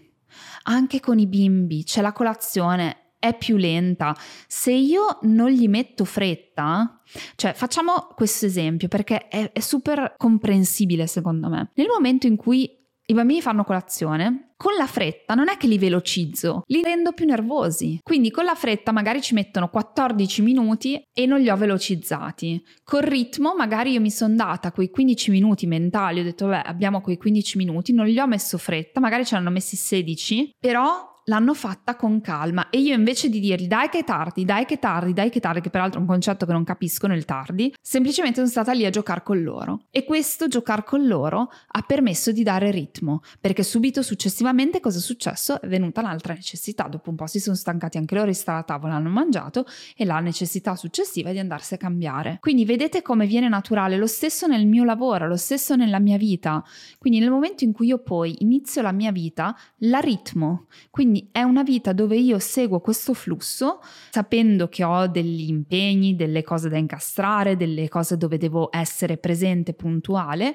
Anche 0.64 1.00
con 1.00 1.18
i 1.18 1.26
bimbi, 1.26 1.84
c'è 1.84 2.00
la 2.02 2.12
colazione, 2.12 3.12
è 3.18 3.36
più 3.36 3.56
lenta. 3.56 4.14
Se 4.46 4.72
io 4.72 5.18
non 5.22 5.50
gli 5.50 5.68
metto 5.68 6.04
fretta, 6.04 7.00
cioè 7.36 7.52
facciamo 7.54 8.08
questo 8.14 8.46
esempio 8.46 8.88
perché 8.88 9.28
è, 9.28 9.52
è 9.52 9.60
super 9.60 10.14
comprensibile 10.16 11.06
secondo 11.06 11.48
me. 11.48 11.70
Nel 11.74 11.88
momento 11.88 12.26
in 12.26 12.36
cui 12.36 12.70
i 13.06 13.14
bambini 13.14 13.40
fanno 13.40 13.64
colazione, 13.64 14.47
con 14.58 14.74
la 14.74 14.88
fretta 14.88 15.34
non 15.34 15.48
è 15.48 15.56
che 15.56 15.68
li 15.68 15.78
velocizzo, 15.78 16.64
li 16.66 16.82
rendo 16.82 17.12
più 17.12 17.24
nervosi. 17.24 18.00
Quindi 18.02 18.32
con 18.32 18.44
la 18.44 18.56
fretta 18.56 18.90
magari 18.90 19.22
ci 19.22 19.32
mettono 19.32 19.70
14 19.70 20.42
minuti 20.42 21.00
e 21.14 21.26
non 21.26 21.38
li 21.38 21.48
ho 21.48 21.56
velocizzati. 21.56 22.60
Col 22.82 23.02
ritmo 23.02 23.54
magari 23.54 23.92
io 23.92 24.00
mi 24.00 24.10
sono 24.10 24.34
data 24.34 24.72
quei 24.72 24.90
15 24.90 25.30
minuti 25.30 25.66
mentali, 25.68 26.20
ho 26.20 26.24
detto 26.24 26.48
beh 26.48 26.62
abbiamo 26.62 27.00
quei 27.00 27.16
15 27.16 27.56
minuti, 27.56 27.92
non 27.92 28.06
gli 28.06 28.18
ho 28.18 28.26
messo 28.26 28.58
fretta, 28.58 28.98
magari 28.98 29.24
ce 29.24 29.36
l'hanno 29.36 29.50
messi 29.50 29.76
16, 29.76 30.56
però 30.58 31.16
l'hanno 31.28 31.54
fatta 31.54 31.94
con 31.96 32.20
calma 32.20 32.70
e 32.70 32.80
io 32.80 32.94
invece 32.94 33.28
di 33.28 33.40
dirgli 33.40 33.66
dai 33.66 33.88
che 33.88 34.02
tardi, 34.02 34.44
dai 34.44 34.64
che 34.64 34.78
tardi, 34.78 35.12
dai 35.12 35.30
che 35.30 35.40
tardi, 35.40 35.60
che 35.60 35.70
peraltro 35.70 35.98
è 35.98 36.02
un 36.02 36.08
concetto 36.08 36.44
che 36.44 36.52
non 36.52 36.64
capiscono 36.64 37.14
il 37.14 37.24
tardi, 37.24 37.72
semplicemente 37.80 38.36
sono 38.36 38.48
stata 38.48 38.72
lì 38.72 38.84
a 38.84 38.90
giocare 38.90 39.22
con 39.22 39.42
loro. 39.42 39.84
E 39.90 40.04
questo 40.04 40.48
giocare 40.48 40.84
con 40.84 41.06
loro 41.06 41.50
ha 41.68 41.82
permesso 41.82 42.32
di 42.32 42.42
dare 42.42 42.70
ritmo, 42.70 43.20
perché 43.40 43.62
subito 43.62 44.02
successivamente 44.02 44.80
cosa 44.80 44.98
è 44.98 45.00
successo? 45.00 45.60
È 45.60 45.68
venuta 45.68 46.02
l'altra 46.02 46.34
necessità, 46.34 46.84
dopo 46.88 47.10
un 47.10 47.16
po' 47.16 47.26
si 47.26 47.40
sono 47.40 47.56
stancati 47.56 47.98
anche 47.98 48.14
loro, 48.14 48.32
stare 48.32 48.60
a 48.60 48.62
tavola, 48.62 48.94
hanno 48.94 49.10
mangiato 49.10 49.66
e 49.96 50.04
la 50.04 50.20
necessità 50.20 50.76
successiva 50.76 51.30
è 51.30 51.32
di 51.32 51.38
andarsi 51.38 51.74
a 51.74 51.76
cambiare. 51.76 52.38
Quindi 52.40 52.64
vedete 52.64 53.02
come 53.02 53.26
viene 53.26 53.48
naturale, 53.48 53.96
lo 53.96 54.06
stesso 54.06 54.46
nel 54.46 54.66
mio 54.66 54.84
lavoro, 54.84 55.26
lo 55.26 55.36
stesso 55.36 55.76
nella 55.76 55.98
mia 55.98 56.16
vita. 56.16 56.64
Quindi 56.98 57.18
nel 57.18 57.30
momento 57.30 57.64
in 57.64 57.72
cui 57.72 57.88
io 57.88 57.98
poi 57.98 58.36
inizio 58.40 58.82
la 58.82 58.92
mia 58.92 59.12
vita, 59.12 59.56
la 59.78 59.98
ritmo. 59.98 60.66
Quindi 60.90 61.17
quindi 61.18 61.28
è 61.32 61.42
una 61.42 61.62
vita 61.62 61.92
dove 61.92 62.16
io 62.16 62.38
seguo 62.38 62.80
questo 62.80 63.14
flusso 63.14 63.80
sapendo 64.10 64.68
che 64.68 64.84
ho 64.84 65.06
degli 65.08 65.48
impegni, 65.48 66.14
delle 66.14 66.42
cose 66.42 66.68
da 66.68 66.76
incastrare, 66.76 67.56
delle 67.56 67.88
cose 67.88 68.16
dove 68.16 68.38
devo 68.38 68.68
essere 68.70 69.16
presente, 69.16 69.74
puntuale, 69.74 70.54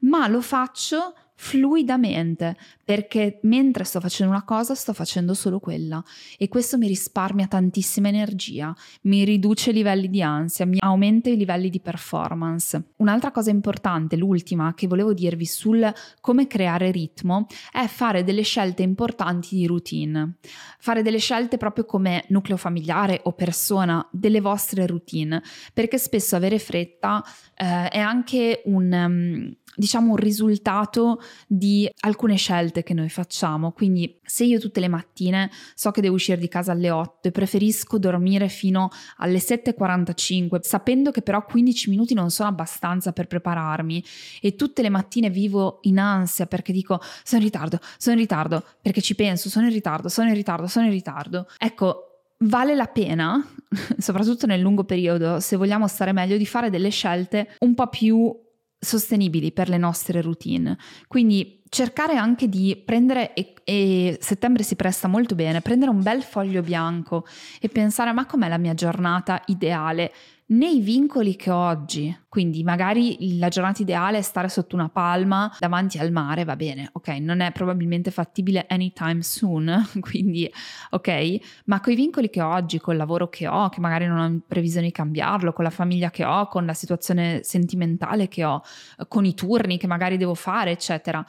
ma 0.00 0.28
lo 0.28 0.40
faccio 0.40 1.14
fluidamente, 1.36 2.56
perché 2.84 3.40
mentre 3.42 3.84
sto 3.84 4.00
facendo 4.00 4.32
una 4.32 4.44
cosa 4.44 4.74
sto 4.74 4.92
facendo 4.92 5.34
solo 5.34 5.58
quella 5.58 6.02
e 6.38 6.48
questo 6.48 6.78
mi 6.78 6.86
risparmia 6.86 7.46
tantissima 7.46 8.08
energia, 8.08 8.74
mi 9.02 9.24
riduce 9.24 9.70
i 9.70 9.72
livelli 9.72 10.08
di 10.08 10.22
ansia, 10.22 10.64
mi 10.64 10.78
aumenta 10.80 11.30
i 11.30 11.36
livelli 11.36 11.70
di 11.70 11.80
performance. 11.80 12.90
Un'altra 12.96 13.30
cosa 13.30 13.50
importante, 13.50 14.16
l'ultima 14.16 14.74
che 14.74 14.86
volevo 14.86 15.12
dirvi 15.12 15.44
sul 15.44 15.92
come 16.20 16.46
creare 16.46 16.90
ritmo, 16.90 17.46
è 17.72 17.86
fare 17.86 18.22
delle 18.22 18.42
scelte 18.42 18.82
importanti 18.82 19.56
di 19.56 19.66
routine, 19.66 20.36
fare 20.78 21.02
delle 21.02 21.18
scelte 21.18 21.56
proprio 21.56 21.84
come 21.84 22.24
nucleo 22.28 22.56
familiare 22.56 23.20
o 23.24 23.32
persona 23.32 24.06
delle 24.12 24.40
vostre 24.40 24.86
routine, 24.86 25.42
perché 25.72 25.98
spesso 25.98 26.36
avere 26.36 26.58
fretta 26.58 27.22
eh, 27.56 27.88
è 27.88 27.98
anche 27.98 28.62
un... 28.66 28.92
Um, 28.92 29.56
diciamo 29.76 30.10
un 30.10 30.16
risultato 30.16 31.20
di 31.46 31.90
alcune 32.00 32.36
scelte 32.36 32.82
che 32.82 32.94
noi 32.94 33.08
facciamo. 33.08 33.72
Quindi 33.72 34.18
se 34.22 34.44
io 34.44 34.58
tutte 34.58 34.80
le 34.80 34.88
mattine 34.88 35.50
so 35.74 35.90
che 35.90 36.00
devo 36.00 36.14
uscire 36.14 36.38
di 36.38 36.48
casa 36.48 36.72
alle 36.72 36.90
8 36.90 37.28
e 37.28 37.30
preferisco 37.32 37.98
dormire 37.98 38.48
fino 38.48 38.90
alle 39.18 39.38
7.45, 39.38 40.60
sapendo 40.60 41.10
che 41.10 41.22
però 41.22 41.44
15 41.44 41.90
minuti 41.90 42.14
non 42.14 42.30
sono 42.30 42.48
abbastanza 42.48 43.12
per 43.12 43.26
prepararmi 43.26 44.04
e 44.40 44.54
tutte 44.54 44.82
le 44.82 44.90
mattine 44.90 45.30
vivo 45.30 45.78
in 45.82 45.98
ansia 45.98 46.46
perché 46.46 46.72
dico 46.72 47.00
sono 47.22 47.40
in 47.42 47.48
ritardo, 47.48 47.78
sono 47.98 48.14
in 48.14 48.22
ritardo, 48.22 48.64
perché 48.80 49.00
ci 49.00 49.14
penso, 49.14 49.48
sono 49.48 49.66
in 49.66 49.72
ritardo, 49.72 50.08
sono 50.08 50.28
in 50.28 50.34
ritardo, 50.34 50.66
sono 50.66 50.86
in 50.86 50.92
ritardo. 50.92 51.48
Ecco, 51.58 52.13
vale 52.38 52.74
la 52.74 52.86
pena, 52.86 53.42
soprattutto 53.98 54.46
nel 54.46 54.60
lungo 54.60 54.84
periodo, 54.84 55.40
se 55.40 55.56
vogliamo 55.56 55.88
stare 55.88 56.12
meglio, 56.12 56.36
di 56.36 56.46
fare 56.46 56.70
delle 56.70 56.90
scelte 56.90 57.56
un 57.60 57.74
po' 57.74 57.88
più 57.88 58.34
sostenibili 58.78 59.52
per 59.52 59.68
le 59.68 59.78
nostre 59.78 60.20
routine. 60.20 60.76
Quindi 61.06 61.62
cercare 61.74 62.14
anche 62.14 62.48
di 62.48 62.80
prendere, 62.82 63.34
e, 63.34 63.54
e, 63.64 64.16
settembre 64.20 64.62
si 64.62 64.76
presta 64.76 65.08
molto 65.08 65.34
bene, 65.34 65.60
prendere 65.60 65.90
un 65.90 66.02
bel 66.02 66.22
foglio 66.22 66.62
bianco 66.62 67.26
e 67.60 67.68
pensare 67.68 68.12
ma 68.12 68.26
com'è 68.26 68.48
la 68.48 68.58
mia 68.58 68.74
giornata 68.74 69.42
ideale 69.46 70.12
nei 70.46 70.80
vincoli 70.80 71.34
che 71.34 71.50
ho 71.50 71.56
oggi. 71.56 72.16
Quindi 72.28 72.62
magari 72.62 73.38
la 73.38 73.48
giornata 73.48 73.82
ideale 73.82 74.18
è 74.18 74.22
stare 74.22 74.48
sotto 74.48 74.76
una 74.76 74.88
palma 74.88 75.52
davanti 75.58 75.98
al 75.98 76.12
mare, 76.12 76.44
va 76.44 76.54
bene, 76.54 76.90
ok, 76.92 77.08
non 77.18 77.40
è 77.40 77.50
probabilmente 77.50 78.12
fattibile 78.12 78.66
anytime 78.68 79.22
soon, 79.22 79.88
quindi 79.98 80.48
ok, 80.90 81.62
ma 81.64 81.80
con 81.80 81.92
i 81.92 81.96
vincoli 81.96 82.30
che 82.30 82.40
ho 82.40 82.52
oggi, 82.52 82.78
col 82.78 82.96
lavoro 82.96 83.28
che 83.28 83.48
ho, 83.48 83.68
che 83.68 83.80
magari 83.80 84.06
non 84.06 84.18
ho 84.18 84.40
previsione 84.46 84.86
di 84.86 84.92
cambiarlo, 84.92 85.52
con 85.52 85.64
la 85.64 85.70
famiglia 85.70 86.10
che 86.10 86.24
ho, 86.24 86.46
con 86.46 86.66
la 86.66 86.74
situazione 86.74 87.40
sentimentale 87.42 88.28
che 88.28 88.44
ho, 88.44 88.62
con 89.08 89.24
i 89.24 89.34
turni 89.34 89.76
che 89.76 89.88
magari 89.88 90.16
devo 90.16 90.34
fare, 90.34 90.70
eccetera 90.70 91.24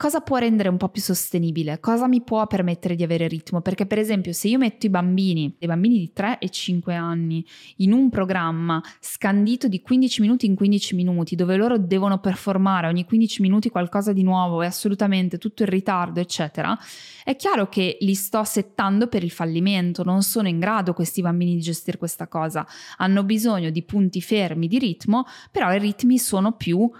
cosa 0.00 0.22
può 0.22 0.38
rendere 0.38 0.70
un 0.70 0.78
po' 0.78 0.88
più 0.88 1.02
sostenibile? 1.02 1.78
Cosa 1.78 2.08
mi 2.08 2.22
può 2.22 2.46
permettere 2.46 2.94
di 2.94 3.02
avere 3.02 3.28
ritmo? 3.28 3.60
Perché 3.60 3.84
per 3.84 3.98
esempio 3.98 4.32
se 4.32 4.48
io 4.48 4.56
metto 4.56 4.86
i 4.86 4.88
bambini, 4.88 5.54
i 5.58 5.66
bambini 5.66 5.98
di 5.98 6.10
3 6.14 6.38
e 6.38 6.48
5 6.48 6.94
anni, 6.94 7.44
in 7.76 7.92
un 7.92 8.08
programma 8.08 8.82
scandito 8.98 9.68
di 9.68 9.82
15 9.82 10.22
minuti 10.22 10.46
in 10.46 10.54
15 10.54 10.94
minuti, 10.94 11.36
dove 11.36 11.54
loro 11.56 11.76
devono 11.76 12.18
performare 12.18 12.86
ogni 12.86 13.04
15 13.04 13.42
minuti 13.42 13.68
qualcosa 13.68 14.14
di 14.14 14.22
nuovo 14.22 14.62
e 14.62 14.66
assolutamente 14.66 15.36
tutto 15.36 15.64
in 15.64 15.68
ritardo, 15.68 16.18
eccetera, 16.18 16.78
è 17.22 17.36
chiaro 17.36 17.68
che 17.68 17.98
li 18.00 18.14
sto 18.14 18.42
settando 18.42 19.06
per 19.06 19.22
il 19.22 19.30
fallimento, 19.30 20.02
non 20.02 20.22
sono 20.22 20.48
in 20.48 20.60
grado 20.60 20.94
questi 20.94 21.20
bambini 21.20 21.56
di 21.56 21.60
gestire 21.60 21.98
questa 21.98 22.26
cosa, 22.26 22.66
hanno 22.96 23.22
bisogno 23.22 23.68
di 23.68 23.82
punti 23.82 24.22
fermi 24.22 24.66
di 24.66 24.78
ritmo, 24.78 25.26
però 25.50 25.70
i 25.74 25.78
ritmi 25.78 26.16
sono 26.16 26.52
più 26.52 26.90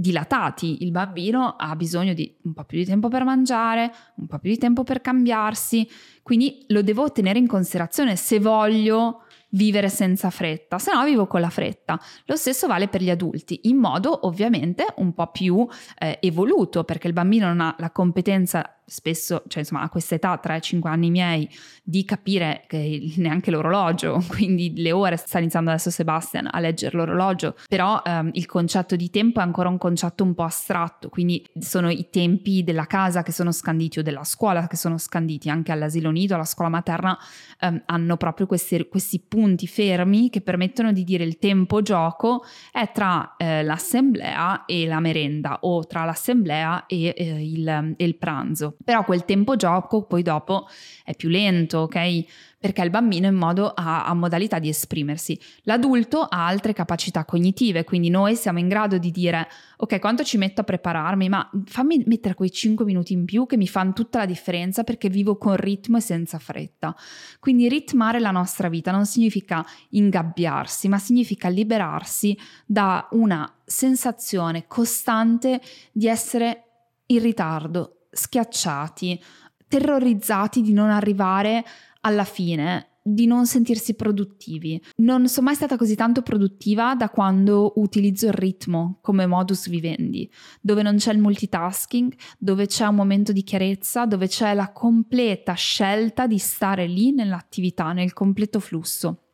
dilatati, 0.00 0.82
il 0.82 0.90
bambino 0.90 1.56
ha 1.58 1.76
bisogno 1.76 2.14
di 2.14 2.34
un 2.44 2.54
po' 2.54 2.64
più 2.64 2.78
di 2.78 2.86
tempo 2.86 3.08
per 3.08 3.24
mangiare, 3.24 3.92
un 4.16 4.26
po' 4.26 4.38
più 4.38 4.50
di 4.50 4.58
tempo 4.58 4.82
per 4.82 5.00
cambiarsi, 5.00 5.88
quindi 6.22 6.64
lo 6.68 6.82
devo 6.82 7.12
tenere 7.12 7.38
in 7.38 7.46
considerazione 7.46 8.16
se 8.16 8.40
voglio 8.40 9.24
vivere 9.50 9.88
senza 9.88 10.30
fretta, 10.30 10.78
se 10.78 10.92
no 10.94 11.04
vivo 11.04 11.26
con 11.26 11.40
la 11.40 11.50
fretta. 11.50 12.00
Lo 12.26 12.36
stesso 12.36 12.66
vale 12.66 12.88
per 12.88 13.02
gli 13.02 13.10
adulti, 13.10 13.60
in 13.64 13.76
modo 13.76 14.26
ovviamente 14.26 14.86
un 14.96 15.12
po' 15.12 15.30
più 15.30 15.66
eh, 15.98 16.18
evoluto, 16.22 16.84
perché 16.84 17.06
il 17.06 17.12
bambino 17.12 17.46
non 17.48 17.60
ha 17.60 17.74
la 17.78 17.90
competenza 17.90 18.79
spesso, 18.90 19.44
cioè 19.46 19.60
insomma 19.60 19.82
a 19.82 19.88
questa 19.88 20.16
età, 20.16 20.38
3-5 20.42 20.88
anni 20.88 21.10
miei, 21.10 21.48
di 21.82 22.04
capire 22.04 22.64
che 22.66 23.12
neanche 23.16 23.50
l'orologio, 23.50 24.22
quindi 24.28 24.72
le 24.76 24.92
ore, 24.92 25.16
sta 25.16 25.38
iniziando 25.38 25.70
adesso 25.70 25.90
Sebastian 25.90 26.48
a 26.50 26.58
leggere 26.58 26.96
l'orologio, 26.96 27.54
però 27.68 28.02
ehm, 28.04 28.30
il 28.32 28.46
concetto 28.46 28.96
di 28.96 29.10
tempo 29.10 29.40
è 29.40 29.42
ancora 29.42 29.68
un 29.68 29.78
concetto 29.78 30.24
un 30.24 30.34
po' 30.34 30.42
astratto, 30.42 31.08
quindi 31.08 31.44
sono 31.58 31.88
i 31.88 32.08
tempi 32.10 32.64
della 32.64 32.86
casa 32.86 33.22
che 33.22 33.32
sono 33.32 33.52
scanditi 33.52 34.00
o 34.00 34.02
della 34.02 34.24
scuola 34.24 34.66
che 34.66 34.76
sono 34.76 34.98
scanditi, 34.98 35.48
anche 35.48 35.72
all'asilo 35.72 36.10
nido, 36.10 36.34
alla 36.34 36.44
scuola 36.44 36.70
materna 36.70 37.16
ehm, 37.60 37.82
hanno 37.86 38.16
proprio 38.16 38.46
questi, 38.46 38.88
questi, 38.88 39.20
punti 39.20 39.66
fermi 39.66 40.30
che 40.30 40.40
permettono 40.40 40.92
di 40.92 41.04
dire 41.04 41.24
il 41.24 41.38
tempo 41.38 41.82
gioco 41.82 42.42
è 42.72 42.90
tra 42.92 43.36
eh, 43.36 43.62
l'assemblea 43.62 44.64
e 44.64 44.86
la 44.86 44.98
merenda 44.98 45.58
o 45.62 45.86
tra 45.86 46.04
l'assemblea 46.04 46.86
e 46.86 47.14
eh, 47.16 47.44
il, 47.44 47.94
il 47.96 48.16
pranzo. 48.16 48.76
Però 48.82 49.04
quel 49.04 49.24
tempo 49.24 49.56
gioco 49.56 50.04
poi 50.04 50.22
dopo 50.22 50.66
è 51.04 51.14
più 51.14 51.28
lento, 51.28 51.80
ok? 51.80 52.24
Perché 52.58 52.82
il 52.82 52.90
bambino 52.90 53.26
in 53.26 53.34
modo 53.34 53.72
ha, 53.74 54.06
ha, 54.06 54.14
modalità 54.14 54.58
di 54.58 54.68
esprimersi. 54.68 55.38
L'adulto 55.62 56.22
ha 56.22 56.46
altre 56.46 56.72
capacità 56.72 57.24
cognitive, 57.24 57.84
quindi 57.84 58.08
noi 58.08 58.36
siamo 58.36 58.58
in 58.58 58.68
grado 58.68 58.98
di 58.98 59.10
dire 59.10 59.46
ok, 59.76 59.98
quanto 59.98 60.24
ci 60.24 60.38
metto 60.38 60.62
a 60.62 60.64
prepararmi, 60.64 61.28
ma 61.28 61.50
fammi 61.66 62.04
mettere 62.06 62.34
quei 62.34 62.50
5 62.50 62.84
minuti 62.84 63.12
in 63.12 63.24
più 63.24 63.46
che 63.46 63.56
mi 63.56 63.68
fanno 63.68 63.92
tutta 63.92 64.18
la 64.18 64.26
differenza 64.26 64.82
perché 64.82 65.08
vivo 65.08 65.36
con 65.36 65.56
ritmo 65.56 65.98
e 65.98 66.00
senza 66.00 66.38
fretta. 66.38 66.94
Quindi 67.38 67.68
ritmare 67.68 68.18
la 68.18 68.30
nostra 68.30 68.68
vita 68.68 68.90
non 68.90 69.04
significa 69.04 69.64
ingabbiarsi, 69.90 70.88
ma 70.88 70.98
significa 70.98 71.48
liberarsi 71.48 72.36
da 72.66 73.06
una 73.12 73.50
sensazione 73.64 74.66
costante 74.66 75.60
di 75.92 76.08
essere 76.08 76.64
in 77.06 77.20
ritardo, 77.20 77.99
schiacciati, 78.10 79.20
terrorizzati 79.68 80.62
di 80.62 80.72
non 80.72 80.90
arrivare 80.90 81.64
alla 82.00 82.24
fine, 82.24 82.90
di 83.02 83.26
non 83.26 83.46
sentirsi 83.46 83.94
produttivi. 83.94 84.82
Non 84.96 85.28
sono 85.28 85.46
mai 85.46 85.54
stata 85.54 85.76
così 85.76 85.94
tanto 85.94 86.22
produttiva 86.22 86.94
da 86.94 87.08
quando 87.08 87.72
utilizzo 87.76 88.26
il 88.26 88.32
ritmo 88.32 88.98
come 89.00 89.26
modus 89.26 89.68
vivendi, 89.68 90.30
dove 90.60 90.82
non 90.82 90.96
c'è 90.96 91.12
il 91.12 91.18
multitasking, 91.18 92.12
dove 92.38 92.66
c'è 92.66 92.86
un 92.86 92.94
momento 92.94 93.32
di 93.32 93.42
chiarezza, 93.42 94.06
dove 94.06 94.28
c'è 94.28 94.54
la 94.54 94.72
completa 94.72 95.54
scelta 95.54 96.26
di 96.26 96.38
stare 96.38 96.86
lì 96.86 97.12
nell'attività, 97.12 97.92
nel 97.92 98.12
completo 98.12 98.60
flusso 98.60 99.24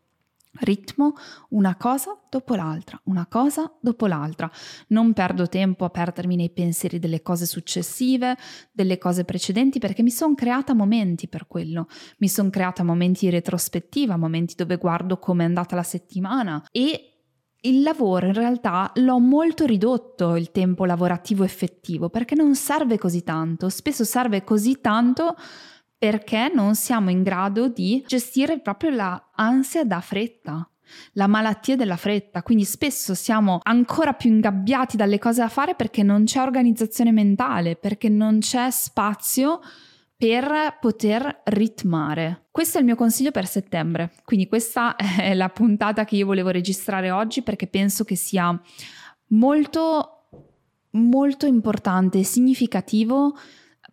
ritmo, 0.61 1.15
una 1.51 1.77
cosa 1.77 2.19
dopo 2.29 2.55
l'altra, 2.55 3.01
una 3.05 3.27
cosa 3.27 3.73
dopo 3.81 4.07
l'altra. 4.07 4.51
Non 4.89 5.13
perdo 5.13 5.49
tempo 5.49 5.85
a 5.85 5.91
perdermi 5.91 6.37
nei 6.37 6.51
pensieri 6.51 6.99
delle 6.99 7.23
cose 7.23 7.47
successive, 7.47 8.37
delle 8.73 8.99
cose 8.99 9.25
precedenti, 9.25 9.79
perché 9.79 10.03
mi 10.03 10.11
sono 10.11 10.35
creata 10.35 10.75
momenti 10.75 11.29
per 11.29 11.47
quello. 11.47 11.89
Mi 12.19 12.29
sono 12.29 12.51
creata 12.51 12.83
momenti 12.83 13.27
di 13.27 13.31
retrospettiva, 13.31 14.17
momenti 14.17 14.55
dove 14.55 14.77
guardo 14.77 15.19
come 15.19 15.45
è 15.45 15.47
andata 15.47 15.77
la 15.77 15.83
settimana 15.83 16.65
e 16.71 17.13
il 17.67 17.83
lavoro 17.83 18.27
in 18.27 18.35
realtà 18.35 18.91
l'ho 18.97 19.19
molto 19.19 19.65
ridotto 19.65 20.37
il 20.37 20.51
tempo 20.53 20.85
lavorativo 20.85 21.43
effettivo 21.43 22.09
perché 22.09 22.35
non 22.35 22.55
serve 22.55 22.99
così 22.99 23.25
tanto, 23.25 23.69
spesso 23.69 24.05
serve 24.05 24.45
così 24.45 24.81
tanto 24.81 25.35
perché 25.99 26.51
non 26.53 26.75
siamo 26.75 27.11
in 27.11 27.23
grado 27.23 27.69
di 27.69 28.05
gestire 28.07 28.61
proprio 28.61 28.91
l'ansia 28.91 29.85
da 29.85 30.01
fretta 30.01 30.69
la 31.13 31.27
malattia 31.27 31.77
della 31.77 31.97
fretta, 31.97 32.43
quindi 32.43 32.65
spesso 32.65 33.15
siamo 33.15 33.59
ancora 33.63 34.13
più 34.13 34.31
ingabbiati 34.31 34.97
dalle 34.97 35.19
cose 35.19 35.41
da 35.41 35.49
fare 35.49 35.75
perché 35.75 36.03
non 36.03 36.25
c'è 36.25 36.41
organizzazione 36.41 37.13
mentale, 37.13 37.77
perché 37.77 38.09
non 38.09 38.39
c'è 38.39 38.71
spazio 38.71 39.61
per 40.17 40.79
poter 40.81 41.43
ritmare. 41.45 42.47
Questo 42.51 42.79
è 42.79 42.81
il 42.81 42.87
mio 42.87 42.97
consiglio 42.97 43.31
per 43.31 43.47
settembre, 43.47 44.13
quindi 44.25 44.49
questa 44.49 44.97
è 44.97 45.35
la 45.35 45.49
puntata 45.49 46.05
che 46.05 46.17
io 46.17 46.27
volevo 46.27 46.51
registrare 46.51 47.11
oggi 47.11 47.43
perché 47.43 47.67
penso 47.67 48.05
che 48.05 48.17
sia 48.17 48.59
molto 49.29 50.13
molto 50.97 51.45
importante 51.45 52.19
e 52.21 52.25
significativo 52.25 53.37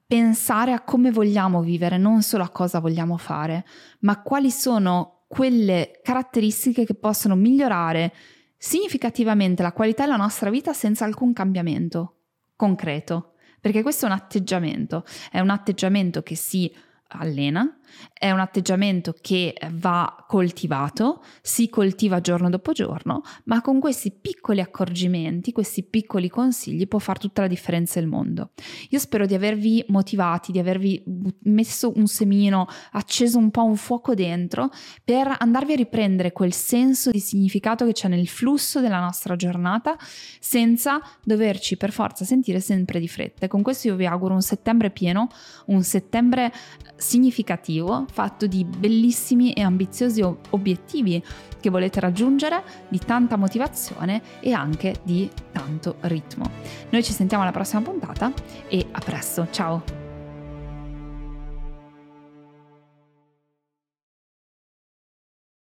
pensare 0.06 0.72
a 0.74 0.82
come 0.82 1.12
vogliamo 1.12 1.62
vivere, 1.62 1.98
non 1.98 2.22
solo 2.22 2.44
a 2.44 2.50
cosa 2.50 2.80
vogliamo 2.80 3.18
fare, 3.18 3.66
ma 4.00 4.22
quali 4.22 4.52
sono 4.52 5.24
quelle 5.28 6.00
caratteristiche 6.04 6.86
che 6.86 6.94
possono 6.94 7.36
migliorare 7.36 8.14
significativamente 8.58 9.64
la 9.64 9.74
qualità 9.74 10.04
della 10.04 10.16
nostra 10.16 10.50
vita 10.50 10.74
senza 10.74 11.06
alcun 11.06 11.34
cambiamento 11.34 12.18
concreto. 12.56 13.34
Perché 13.60 13.82
questo 13.82 14.06
è 14.06 14.10
un 14.10 14.16
atteggiamento, 14.16 15.06
è 15.32 15.40
un 15.40 15.50
atteggiamento 15.50 16.22
che 16.22 16.36
si 16.36 16.74
allena, 17.08 17.78
è 18.14 18.32
un 18.32 18.40
atteggiamento 18.40 19.14
che 19.20 19.56
va 19.74 20.26
coltivato, 20.28 21.24
si 21.42 21.70
coltiva 21.70 22.22
giorno 22.22 22.50
dopo 22.50 22.72
giorno, 22.72 23.22
ma 23.46 23.62
con 23.62 23.80
questi 23.80 24.12
piccoli 24.12 24.62
accorgimenti, 24.62 25.52
questi 25.52 25.84
piccoli 25.84 26.30
consigli 26.30 26.88
può 26.88 27.00
fare 27.00 27.20
tutta 27.20 27.42
la 27.42 27.48
differenza 27.48 28.00
del 28.00 28.08
mondo. 28.08 28.52
Io 28.90 29.00
spero 29.00 29.26
di 29.26 29.34
avervi 29.34 29.84
motivati, 29.90 30.52
di 30.52 30.60
avervi 30.60 31.04
messo 31.44 31.92
un 31.96 32.08
semino, 32.08 32.68
acceso 32.92 33.38
un 33.38 33.52
po' 33.52 33.64
un 33.64 33.76
fuoco 33.76 34.14
dentro 34.14 34.70
per 35.04 35.36
andarvi 35.38 35.74
a 35.74 35.76
riprendere 35.76 36.32
quel 36.32 36.54
senso 36.54 37.12
di 37.12 37.20
significato 37.20 37.86
che 37.86 37.94
c'è 37.94 38.08
nel 38.08 38.28
flusso 38.28 38.80
della 38.80 39.00
nostra 39.00 39.36
giornata 39.36 39.98
senza 40.40 41.02
doverci 41.24 41.78
per 41.78 41.92
forza 41.92 42.26
sentire 42.26 42.60
sempre 42.60 43.00
di 43.00 43.08
fretta. 43.08 43.46
E 43.46 43.48
con 43.50 43.62
questo 43.62 43.88
io 43.88 43.96
vi 43.96 44.06
auguro 44.06 44.34
un 44.34 44.42
settembre 44.42 44.90
pieno, 44.92 45.28
un 45.68 45.84
settembre 45.84 46.52
significativo, 46.96 47.83
fatto 48.12 48.48
di 48.48 48.64
bellissimi 48.64 49.54
e 49.54 49.62
ambiziosi 49.62 50.22
obiettivi 50.22 51.24
che 51.60 51.70
volete 51.70 52.00
raggiungere, 52.00 52.64
di 52.88 53.00
tanta 53.00 53.38
motivazione 53.38 54.22
e 54.40 54.52
anche 54.52 54.96
di 55.04 55.30
tanto 55.52 55.96
ritmo. 56.02 56.50
Noi 56.90 57.04
ci 57.04 57.14
sentiamo 57.14 57.44
alla 57.44 57.54
prossima 57.54 57.82
puntata 57.82 58.32
e 58.68 58.86
a 58.92 59.00
presto, 59.00 59.48
ciao! 59.52 60.03